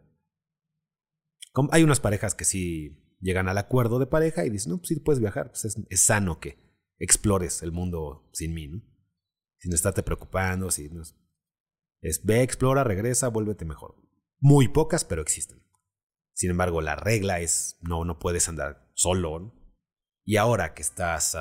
[1.71, 5.01] hay unas parejas que sí llegan al acuerdo de pareja y dicen, no, pues sí
[5.01, 6.59] puedes viajar, pues es, es sano que
[6.99, 8.83] explores el mundo sin mí, ¿no?
[9.61, 11.01] Sin estarte preocupando, sin,
[12.01, 13.97] es ve, explora, regresa, vuélvete mejor.
[14.39, 15.63] Muy pocas, pero existen.
[16.33, 19.55] Sin embargo, la regla es no, no puedes andar solo.
[20.25, 21.37] Y ahora que estás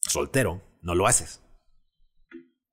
[0.00, 1.40] soltero, no lo haces.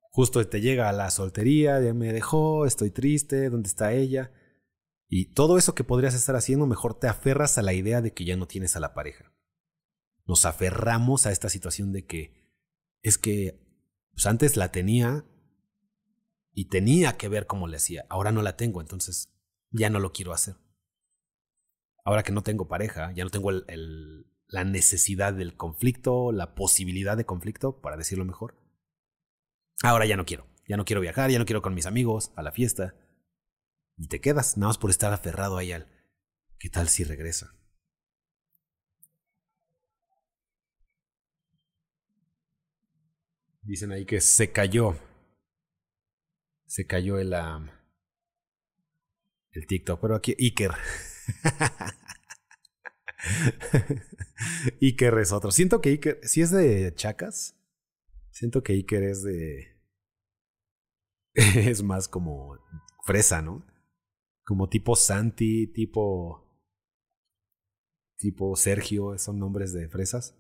[0.10, 4.32] Justo te llega a la soltería, ya me dejó, estoy triste, ¿dónde está ella?
[5.08, 8.26] Y todo eso que podrías estar haciendo, mejor te aferras a la idea de que
[8.26, 9.34] ya no tienes a la pareja.
[10.26, 12.34] Nos aferramos a esta situación de que
[13.04, 13.65] es que
[14.16, 15.26] pues antes la tenía
[16.54, 18.06] y tenía que ver cómo le hacía.
[18.10, 19.30] Ahora no la tengo, entonces
[19.72, 20.56] ya no lo quiero hacer.
[22.06, 27.26] Ahora que no tengo pareja, ya no tengo la necesidad del conflicto, la posibilidad de
[27.26, 28.58] conflicto, para decirlo mejor.
[29.84, 30.48] Ahora ya no quiero.
[30.68, 32.96] Ya no quiero viajar, ya no quiero con mis amigos, a la fiesta.
[33.98, 35.88] Y te quedas, nada más por estar aferrado ahí al...
[36.58, 37.54] ¿Qué tal si regresa?
[43.66, 44.96] Dicen ahí que se cayó
[46.68, 47.34] se cayó el,
[49.52, 50.72] el TikTok, pero aquí Iker.
[54.82, 55.52] Iker es otro.
[55.52, 57.56] Siento que Iker, si es de Chacas,
[58.32, 59.76] siento que Iker es de...
[61.34, 62.58] es más como
[63.06, 63.66] fresa, ¿no?
[64.44, 66.44] Como tipo Santi, tipo...
[68.18, 70.38] Tipo Sergio, son nombres de fresas.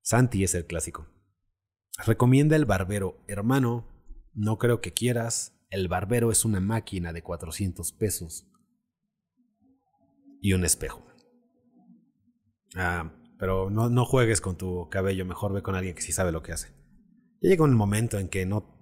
[0.00, 1.06] Santi es el clásico.
[1.98, 3.22] Recomienda el barbero.
[3.28, 3.86] Hermano,
[4.34, 5.52] no creo que quieras.
[5.70, 8.46] El barbero es una máquina de 400 pesos.
[10.40, 11.06] Y un espejo.
[12.74, 16.32] Ah, pero no, no juegues con tu cabello, mejor ve con alguien que sí sabe
[16.32, 16.68] lo que hace.
[17.40, 18.72] Ya llega un momento en que no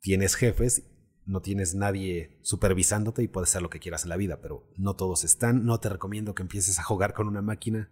[0.00, 0.84] tienes jefes,
[1.26, 4.96] no tienes nadie supervisándote y puedes hacer lo que quieras en la vida, pero no
[4.96, 5.64] todos están.
[5.64, 7.90] No te recomiendo que empieces a jugar con una máquina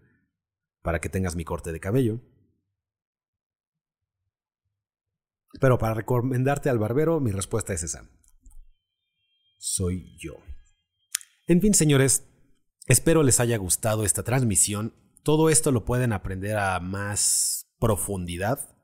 [0.82, 2.20] para que tengas mi corte de cabello.
[5.60, 8.08] Pero para recomendarte al barbero, mi respuesta es esa.
[9.58, 10.34] Soy yo.
[11.46, 12.24] En fin, señores,
[12.86, 14.94] espero les haya gustado esta transmisión.
[15.22, 18.78] Todo esto lo pueden aprender a más profundidad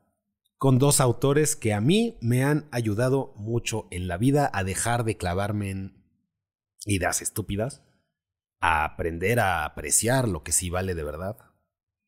[0.57, 5.03] con dos autores que a mí me han ayudado mucho en la vida a dejar
[5.03, 6.05] de clavarme en
[6.85, 7.83] ideas estúpidas,
[8.59, 11.37] a aprender a apreciar lo que sí vale de verdad.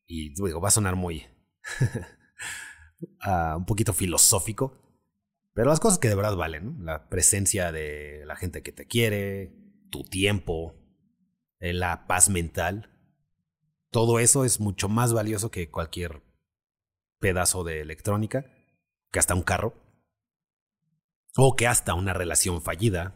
[0.06, 1.26] Y luego va a sonar muy
[3.00, 4.76] uh, un poquito filosófico,
[5.54, 9.52] pero las cosas que de verdad valen, la presencia de la gente que te quiere,
[9.90, 10.74] tu tiempo,
[11.60, 12.90] eh, la paz mental,
[13.90, 16.22] todo eso es mucho más valioso que cualquier
[17.18, 18.46] pedazo de electrónica,
[19.10, 19.74] que hasta un carro,
[21.36, 23.14] o que hasta una relación fallida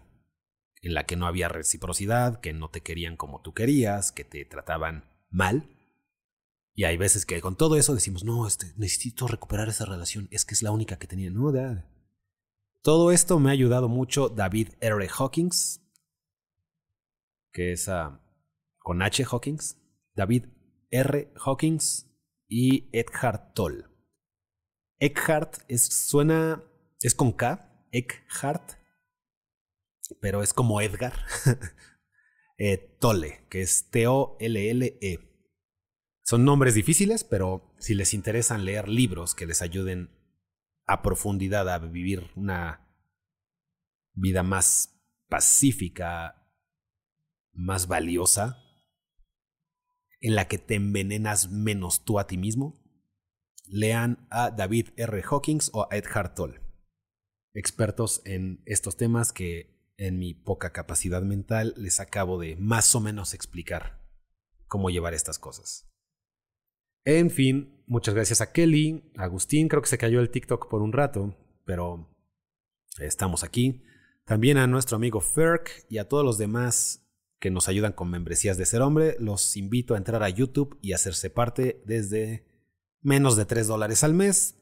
[0.80, 4.44] en la que no había reciprocidad, que no te querían como tú querías, que te
[4.44, 5.68] trataban mal.
[6.74, 10.44] Y hay veces que con todo eso decimos, no, este, necesito recuperar esa relación, es
[10.44, 11.30] que es la única que tenía.
[11.30, 11.52] No,
[12.82, 15.08] todo esto me ha ayudado mucho David R.
[15.18, 15.80] Hawkins,
[17.52, 18.18] que es uh,
[18.78, 19.24] con H.
[19.30, 19.76] Hawkins,
[20.14, 20.46] David
[20.90, 21.32] R.
[21.36, 22.10] Hawkins
[22.48, 23.84] y Eckhart Tolle.
[24.98, 26.62] Eckhart es, suena,
[27.00, 28.72] es con K, Eckhart,
[30.20, 31.14] pero es como Edgar.
[32.58, 35.31] eh, Tolle, que es T-O-L-L-E.
[36.32, 40.08] Son nombres difíciles, pero si les interesan leer libros que les ayuden
[40.86, 42.88] a profundidad a vivir una
[44.14, 46.48] vida más pacífica,
[47.52, 48.64] más valiosa,
[50.22, 52.82] en la que te envenenas menos tú a ti mismo,
[53.66, 55.22] lean a David R.
[55.30, 56.62] Hawkins o a Ed Tolle,
[57.52, 63.00] expertos en estos temas que en mi poca capacidad mental les acabo de más o
[63.00, 64.00] menos explicar
[64.66, 65.91] cómo llevar estas cosas.
[67.04, 70.82] En fin, muchas gracias a Kelly, a Agustín, creo que se cayó el TikTok por
[70.82, 72.08] un rato, pero
[72.98, 73.82] estamos aquí.
[74.24, 77.04] También a nuestro amigo Ferk y a todos los demás
[77.40, 80.92] que nos ayudan con membresías de Ser Hombre, los invito a entrar a YouTube y
[80.92, 82.46] hacerse parte desde
[83.00, 84.54] menos de 3 dólares al mes.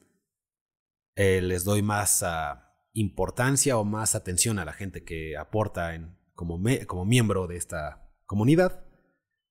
[1.15, 5.93] Eh, les doy más ah, importancia o más atención a la gente que aporta
[6.33, 6.57] como
[7.05, 8.83] miembro de esta comunidad.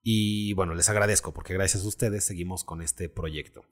[0.02, 3.64] Y bueno, les agradezco porque gracias a ustedes seguimos con este proyecto.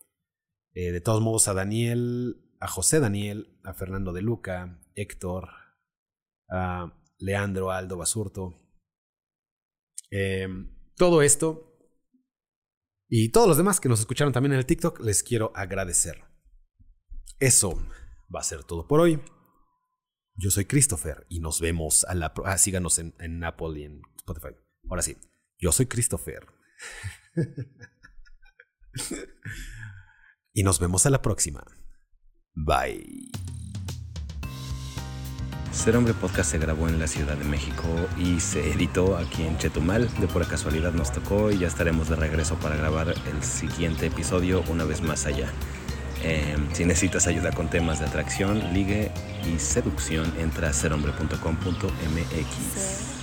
[0.74, 5.48] Eh, de todos modos, a Daniel, a José Daniel, a Fernando de Luca, Héctor,
[6.50, 8.54] a Leandro, Aldo Basurto.
[10.10, 11.68] Em, todo esto
[13.08, 16.24] y todos los demás que nos escucharon también en el TikTok, les quiero agradecer.
[17.40, 17.74] Eso
[18.34, 19.20] va a ser todo por hoy.
[20.34, 22.32] Yo soy Christopher y nos vemos a la...
[22.44, 24.54] Ah, síganos en, en Apple y en Spotify.
[24.88, 25.16] Ahora sí.
[25.58, 26.46] Yo soy Christopher.
[30.52, 31.64] y nos vemos a la próxima.
[32.54, 33.32] Bye.
[35.72, 37.86] Ser Hombre Podcast se grabó en la Ciudad de México
[38.16, 40.08] y se editó aquí en Chetumal.
[40.18, 44.62] De pura casualidad nos tocó y ya estaremos de regreso para grabar el siguiente episodio
[44.68, 45.52] una vez más allá.
[46.22, 49.12] Em, si necesitas ayuda con temas de atracción, ligue
[49.44, 53.17] y seducción, entra a serhombre.com.mx.